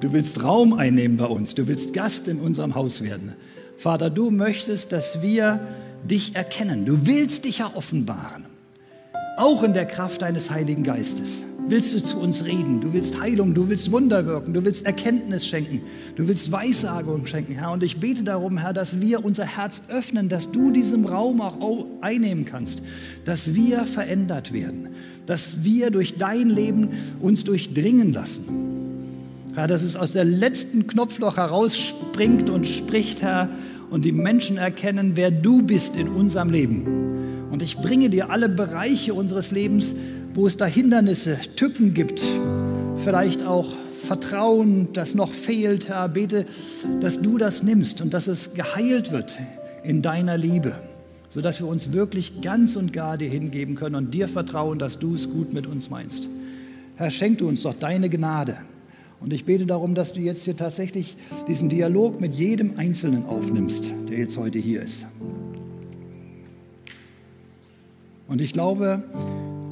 Du 0.00 0.12
willst 0.12 0.42
Raum 0.42 0.74
einnehmen 0.74 1.16
bei 1.16 1.26
uns. 1.26 1.54
Du 1.54 1.66
willst 1.66 1.94
Gast 1.94 2.28
in 2.28 2.38
unserem 2.38 2.74
Haus 2.74 3.02
werden. 3.02 3.34
Vater, 3.78 4.10
du 4.10 4.30
möchtest, 4.30 4.92
dass 4.92 5.22
wir 5.22 5.60
dich 6.04 6.36
erkennen. 6.36 6.84
Du 6.84 7.06
willst 7.06 7.46
dich 7.46 7.58
ja 7.58 7.70
offenbaren. 7.74 8.46
Auch 9.36 9.62
in 9.62 9.72
der 9.72 9.86
Kraft 9.86 10.22
deines 10.22 10.50
Heiligen 10.50 10.84
Geistes 10.84 11.44
willst 11.68 11.94
du 11.94 12.02
zu 12.02 12.18
uns 12.18 12.44
reden. 12.44 12.80
Du 12.80 12.92
willst 12.92 13.20
Heilung, 13.20 13.54
du 13.54 13.68
willst 13.68 13.90
Wunder 13.90 14.26
wirken, 14.26 14.52
du 14.52 14.64
willst 14.64 14.86
Erkenntnis 14.86 15.46
schenken, 15.46 15.82
du 16.16 16.28
willst 16.28 16.52
Weissagung 16.52 17.26
schenken, 17.26 17.54
Herr. 17.54 17.72
Und 17.72 17.82
ich 17.82 17.98
bete 17.98 18.22
darum, 18.22 18.58
Herr, 18.58 18.72
dass 18.72 19.00
wir 19.00 19.24
unser 19.24 19.44
Herz 19.44 19.82
öffnen, 19.88 20.28
dass 20.28 20.50
du 20.50 20.70
diesen 20.70 21.06
Raum 21.06 21.40
auch 21.40 21.86
einnehmen 22.00 22.44
kannst, 22.44 22.80
dass 23.24 23.54
wir 23.54 23.84
verändert 23.86 24.52
werden, 24.52 24.88
dass 25.26 25.64
wir 25.64 25.90
durch 25.90 26.18
dein 26.18 26.50
Leben 26.50 26.88
uns 27.20 27.44
durchdringen 27.44 28.12
lassen. 28.12 28.42
Herr, 29.54 29.68
dass 29.68 29.82
es 29.82 29.96
aus 29.96 30.12
der 30.12 30.24
letzten 30.24 30.86
Knopfloch 30.86 31.36
herausspringt 31.36 32.50
und 32.50 32.66
spricht, 32.66 33.22
Herr, 33.22 33.48
und 33.90 34.04
die 34.04 34.12
Menschen 34.12 34.56
erkennen, 34.56 35.12
wer 35.14 35.30
du 35.30 35.62
bist 35.62 35.94
in 35.94 36.08
unserem 36.08 36.50
Leben. 36.50 37.48
Und 37.52 37.62
ich 37.62 37.76
bringe 37.76 38.10
dir 38.10 38.30
alle 38.30 38.48
Bereiche 38.48 39.14
unseres 39.14 39.52
Lebens, 39.52 39.94
wo 40.34 40.46
es 40.46 40.56
da 40.56 40.66
Hindernisse, 40.66 41.38
Tücken 41.56 41.94
gibt, 41.94 42.22
vielleicht 42.98 43.46
auch 43.46 43.72
Vertrauen, 44.02 44.88
das 44.92 45.14
noch 45.14 45.32
fehlt, 45.32 45.88
Herr, 45.88 46.08
bete, 46.08 46.44
dass 47.00 47.22
du 47.22 47.38
das 47.38 47.62
nimmst 47.62 48.02
und 48.02 48.12
dass 48.12 48.26
es 48.26 48.54
geheilt 48.54 49.12
wird 49.12 49.38
in 49.82 50.02
deiner 50.02 50.36
Liebe 50.36 50.74
sodass 51.34 51.58
wir 51.58 51.66
uns 51.66 51.92
wirklich 51.92 52.42
ganz 52.42 52.76
und 52.76 52.92
gar 52.92 53.18
dir 53.18 53.28
hingeben 53.28 53.74
können 53.74 53.96
und 53.96 54.14
dir 54.14 54.28
vertrauen, 54.28 54.78
dass 54.78 55.00
du 55.00 55.16
es 55.16 55.28
gut 55.28 55.52
mit 55.52 55.66
uns 55.66 55.90
meinst. 55.90 56.28
Herr, 56.94 57.10
schenk 57.10 57.38
du 57.38 57.48
uns 57.48 57.62
doch 57.62 57.74
deine 57.74 58.08
Gnade. 58.08 58.56
Und 59.20 59.32
ich 59.32 59.44
bete 59.44 59.66
darum, 59.66 59.96
dass 59.96 60.12
du 60.12 60.20
jetzt 60.20 60.44
hier 60.44 60.56
tatsächlich 60.56 61.16
diesen 61.48 61.68
Dialog 61.68 62.20
mit 62.20 62.36
jedem 62.36 62.78
Einzelnen 62.78 63.26
aufnimmst, 63.26 63.84
der 64.08 64.18
jetzt 64.18 64.36
heute 64.36 64.60
hier 64.60 64.82
ist. 64.82 65.06
Und 68.28 68.40
ich 68.40 68.52
glaube, 68.52 69.02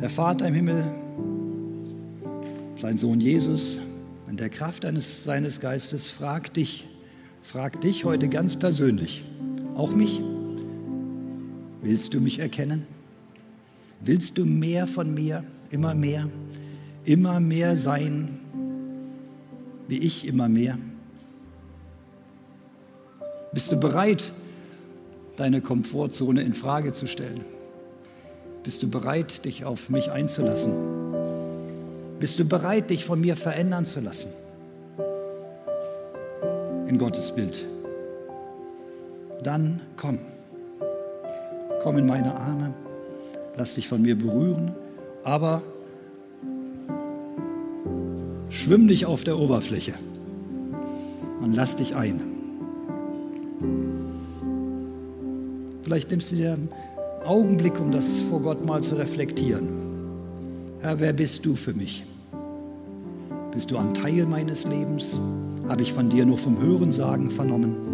der 0.03 0.11
Vater 0.11 0.47
im 0.47 0.55
Himmel, 0.55 0.85
sein 2.77 2.99
Sohn 2.99 3.21
Jesus, 3.21 3.81
in 4.29 4.37
der 4.37 4.51
Kraft 4.51 4.85
eines, 4.85 5.25
seines 5.25 5.61
Geistes, 5.61 6.11
fragt 6.11 6.57
dich, 6.57 6.87
fragt 7.43 7.85
dich 7.85 8.05
heute 8.05 8.29
ganz 8.29 8.57
persönlich, 8.57 9.23
auch 9.75 9.93
mich, 9.93 10.21
Willst 11.83 12.15
du 12.15 12.21
mich 12.21 12.39
erkennen? 12.39 12.87
Willst 14.01 14.39
du 14.39 14.45
mehr 14.45 14.87
von 14.87 15.13
mir, 15.13 15.43
immer 15.71 15.95
mehr, 15.95 16.29
immer 17.05 17.41
mehr 17.41 17.77
sein, 17.77 18.39
wie 19.89 19.99
ich 19.99 20.25
immer 20.27 20.49
mehr? 20.49 20.79
Bist 23.53 23.73
du 23.73 23.81
bereit, 23.81 24.33
deine 25.37 25.61
Komfortzone 25.61 26.43
in 26.43 26.55
Frage 26.55 26.93
zu 26.93 27.09
stellen? 27.09 27.41
Bist 28.63 28.83
du 28.83 28.89
bereit, 28.89 29.45
dich 29.45 29.65
auf 29.65 29.91
mich 29.91 30.11
einzulassen? 30.11 30.73
Bist 32.21 32.39
du 32.39 32.45
bereit, 32.45 32.91
dich 32.91 33.05
von 33.05 33.21
mir 33.21 33.37
verändern 33.37 33.87
zu 33.87 33.99
lassen? 33.99 34.31
In 36.87 36.97
Gottes 36.99 37.33
Bild. 37.33 37.67
Dann 39.43 39.81
komm. 39.97 40.21
Komm 41.83 41.99
in 41.99 42.07
meine 42.07 42.37
Arme, 42.37 42.75
lass 43.57 43.75
dich 43.75 43.89
von 43.89 44.03
mir 44.03 44.17
berühren, 44.17 44.73
aber 45.25 45.63
schwimm 48.51 48.87
dich 48.87 49.05
auf 49.07 49.25
der 49.25 49.37
Oberfläche 49.37 49.95
und 51.41 51.55
lass 51.55 51.75
dich 51.75 51.97
ein. 51.97 52.21
Vielleicht 55.83 56.11
nimmst 56.11 56.31
du 56.31 56.37
dir 56.37 56.57
Augenblick, 57.27 57.81
um 57.81 57.91
das 57.91 58.21
vor 58.21 58.41
Gott 58.41 58.65
mal 58.67 58.83
zu 58.83 58.97
reflektieren. 58.97 59.69
Herr, 60.81 60.99
wer 61.01 61.13
bist 61.13 61.45
du 61.47 61.55
für 61.55 61.75
mich? 61.75 62.05
Bist 63.53 63.71
du 63.71 63.77
ein 63.77 63.95
Teil 63.95 64.27
meines 64.27 64.67
Lebens? 64.67 65.21
Habe 65.69 65.83
ich 65.83 65.93
von 65.93 66.11
dir 66.11 66.27
nur 66.27 66.39
vom 66.39 66.61
Hörensagen 66.61 67.31
vernommen? 67.31 67.92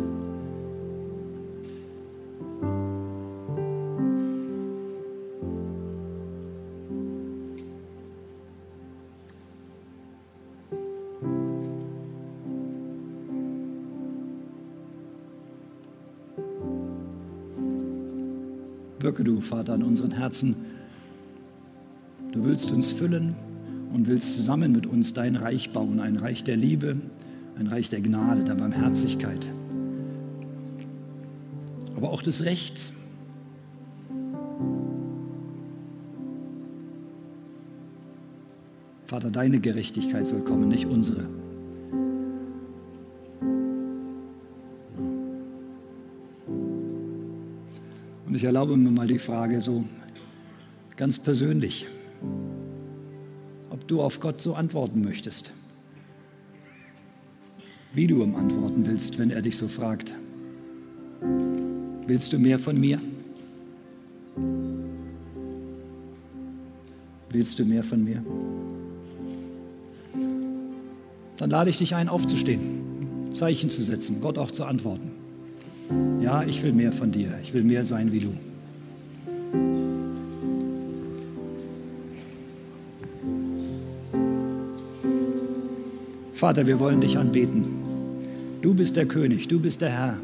Vater, 19.48 19.72
an 19.72 19.82
unseren 19.82 20.10
Herzen. 20.10 20.54
Du 22.32 22.44
willst 22.44 22.70
uns 22.70 22.92
füllen 22.92 23.34
und 23.92 24.06
willst 24.06 24.34
zusammen 24.34 24.72
mit 24.72 24.86
uns 24.86 25.14
dein 25.14 25.36
Reich 25.36 25.72
bauen, 25.72 26.00
ein 26.00 26.18
Reich 26.18 26.44
der 26.44 26.56
Liebe, 26.56 26.98
ein 27.58 27.66
Reich 27.66 27.88
der 27.88 28.02
Gnade, 28.02 28.44
der 28.44 28.54
Barmherzigkeit, 28.54 29.48
aber 31.96 32.12
auch 32.12 32.20
des 32.22 32.44
Rechts. 32.44 32.92
Vater, 39.06 39.30
deine 39.30 39.58
Gerechtigkeit 39.60 40.26
soll 40.26 40.42
kommen, 40.42 40.68
nicht 40.68 40.84
unsere. 40.84 41.26
Erlaube 48.48 48.78
mir 48.78 48.90
mal 48.90 49.06
die 49.06 49.18
Frage 49.18 49.60
so 49.60 49.84
ganz 50.96 51.18
persönlich, 51.18 51.86
ob 53.68 53.86
du 53.86 54.00
auf 54.00 54.20
Gott 54.20 54.40
so 54.40 54.54
antworten 54.54 55.02
möchtest, 55.02 55.52
wie 57.92 58.06
du 58.06 58.22
ihm 58.22 58.36
antworten 58.36 58.86
willst, 58.86 59.18
wenn 59.18 59.30
er 59.30 59.42
dich 59.42 59.58
so 59.58 59.68
fragt. 59.68 60.14
Willst 62.06 62.32
du 62.32 62.38
mehr 62.38 62.58
von 62.58 62.80
mir? 62.80 62.98
Willst 67.28 67.58
du 67.58 67.66
mehr 67.66 67.84
von 67.84 68.02
mir? 68.02 68.24
Dann 71.36 71.50
lade 71.50 71.68
ich 71.68 71.76
dich 71.76 71.94
ein, 71.94 72.08
aufzustehen, 72.08 73.34
Zeichen 73.34 73.68
zu 73.68 73.84
setzen, 73.84 74.22
Gott 74.22 74.38
auch 74.38 74.50
zu 74.50 74.64
antworten. 74.64 75.27
Ja, 76.20 76.42
ich 76.42 76.62
will 76.62 76.72
mehr 76.72 76.92
von 76.92 77.10
dir. 77.10 77.30
Ich 77.42 77.52
will 77.54 77.62
mehr 77.62 77.86
sein 77.86 78.12
wie 78.12 78.20
du. 78.20 78.32
Vater, 86.34 86.66
wir 86.66 86.78
wollen 86.78 87.00
dich 87.00 87.18
anbeten. 87.18 87.64
Du 88.62 88.74
bist 88.74 88.96
der 88.96 89.06
König, 89.06 89.48
du 89.48 89.58
bist 89.58 89.80
der 89.80 89.90
Herr, 89.90 90.14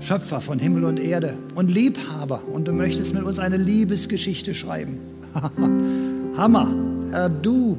Schöpfer 0.00 0.40
von 0.40 0.58
Himmel 0.58 0.84
und 0.84 0.98
Erde 0.98 1.34
und 1.54 1.70
Liebhaber. 1.70 2.42
Und 2.52 2.66
du 2.66 2.72
möchtest 2.72 3.14
mit 3.14 3.24
uns 3.24 3.38
eine 3.38 3.56
Liebesgeschichte 3.56 4.54
schreiben. 4.54 4.98
Hammer, 6.36 6.72
Herr, 7.10 7.28
du 7.28 7.78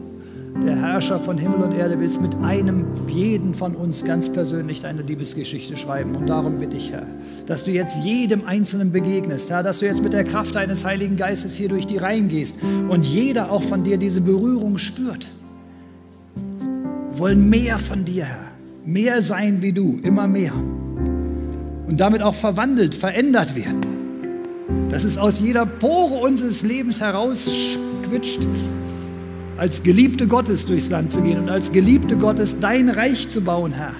der 0.65 0.75
Herrscher 0.75 1.19
von 1.19 1.37
Himmel 1.37 1.63
und 1.63 1.73
Erde, 1.73 1.99
willst 1.99 2.21
mit 2.21 2.35
einem, 2.35 2.85
jeden 3.07 3.53
von 3.53 3.75
uns 3.75 4.03
ganz 4.03 4.29
persönlich 4.29 4.81
deine 4.81 5.01
Liebesgeschichte 5.01 5.77
schreiben. 5.77 6.15
Und 6.15 6.27
darum 6.27 6.57
bitte 6.57 6.77
ich, 6.77 6.91
Herr, 6.91 7.05
dass 7.45 7.63
du 7.63 7.71
jetzt 7.71 7.97
jedem 8.03 8.45
Einzelnen 8.45 8.91
begegnest, 8.91 9.49
Herr, 9.49 9.63
dass 9.63 9.79
du 9.79 9.85
jetzt 9.85 10.01
mit 10.01 10.13
der 10.13 10.23
Kraft 10.23 10.55
deines 10.55 10.83
Heiligen 10.85 11.15
Geistes 11.15 11.55
hier 11.55 11.69
durch 11.69 11.87
die 11.87 11.97
Reihen 11.97 12.27
gehst 12.27 12.57
und 12.89 13.05
jeder 13.05 13.51
auch 13.51 13.63
von 13.63 13.83
dir 13.83 13.97
diese 13.97 14.21
Berührung 14.21 14.77
spürt. 14.77 15.29
Wir 17.11 17.19
wollen 17.19 17.49
mehr 17.49 17.79
von 17.79 18.05
dir, 18.05 18.25
Herr, 18.25 18.45
mehr 18.85 19.21
sein 19.21 19.61
wie 19.61 19.73
du, 19.73 19.99
immer 20.03 20.27
mehr. 20.27 20.53
Und 20.53 21.97
damit 21.99 22.21
auch 22.21 22.35
verwandelt, 22.35 22.93
verändert 22.93 23.55
werden. 23.55 23.81
Dass 24.89 25.03
es 25.03 25.17
aus 25.17 25.39
jeder 25.39 25.65
Pore 25.65 26.21
unseres 26.21 26.63
Lebens 26.63 26.99
herausquitscht 26.99 28.45
als 29.57 29.81
Geliebte 29.81 30.27
Gottes 30.27 30.65
durchs 30.65 30.89
Land 30.89 31.11
zu 31.11 31.21
gehen 31.21 31.39
und 31.39 31.49
als 31.49 31.71
Geliebte 31.71 32.15
Gottes 32.15 32.59
dein 32.59 32.89
Reich 32.89 33.27
zu 33.27 33.41
bauen, 33.41 33.73
Herr. 33.73 33.93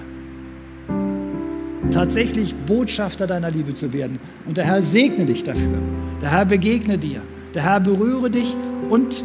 Tatsächlich 1.90 2.54
Botschafter 2.54 3.26
deiner 3.26 3.50
Liebe 3.50 3.74
zu 3.74 3.92
werden. 3.92 4.18
Und 4.46 4.56
der 4.56 4.64
Herr 4.64 4.82
segne 4.82 5.26
dich 5.26 5.42
dafür. 5.42 5.78
Der 6.22 6.30
Herr 6.30 6.44
begegne 6.44 6.98
dir. 6.98 7.22
Der 7.54 7.62
Herr 7.62 7.80
berühre 7.80 8.30
dich 8.30 8.54
und 8.88 9.24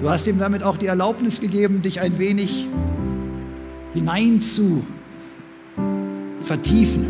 du 0.00 0.10
hast 0.10 0.26
ihm 0.26 0.38
damit 0.38 0.62
auch 0.62 0.76
die 0.76 0.86
Erlaubnis 0.86 1.40
gegeben, 1.40 1.82
dich 1.82 2.00
ein 2.00 2.18
wenig 2.18 2.66
hinein 3.94 4.40
zu 4.40 4.84
vertiefen 6.40 7.06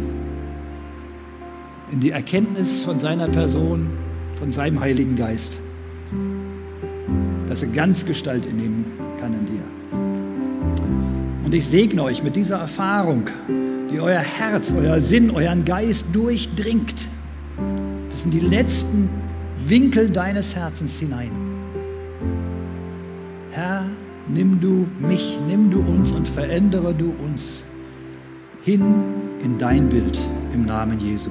in 1.91 2.01
die 2.01 2.11
Erkenntnis 2.11 2.83
von 2.83 3.01
seiner 3.01 3.29
Person, 3.29 3.89
von 4.39 4.53
seinem 4.53 4.81
Heiligen 4.81 5.17
Geist 5.17 5.59
dass 7.57 7.63
er 7.63 7.69
ganz 7.69 8.05
Gestalt 8.05 8.45
nehmen 8.53 8.85
kann 9.19 9.33
in 9.33 9.47
dir. 9.47 9.63
Und 11.43 11.55
ich 11.55 11.67
segne 11.67 12.03
euch 12.03 12.23
mit 12.23 12.37
dieser 12.37 12.59
Erfahrung, 12.59 13.31
die 13.91 13.99
euer 13.99 14.21
Herz, 14.21 14.75
euer 14.77 15.01
Sinn, 15.01 15.31
euren 15.31 15.65
Geist 15.65 16.09
durchdringt, 16.13 17.09
bis 18.11 18.27
in 18.27 18.31
die 18.31 18.41
letzten 18.41 19.09
Winkel 19.67 20.11
deines 20.11 20.55
Herzens 20.55 20.99
hinein. 20.99 21.31
Herr, 23.53 23.87
nimm 24.29 24.61
du 24.61 24.87
mich, 24.99 25.39
nimm 25.49 25.71
du 25.71 25.81
uns 25.81 26.13
und 26.13 26.29
verändere 26.29 26.93
du 26.93 27.15
uns 27.25 27.65
hin 28.65 28.85
in 29.43 29.57
dein 29.57 29.89
Bild 29.89 30.19
im 30.53 30.67
Namen 30.67 31.01
Jesu. 31.01 31.31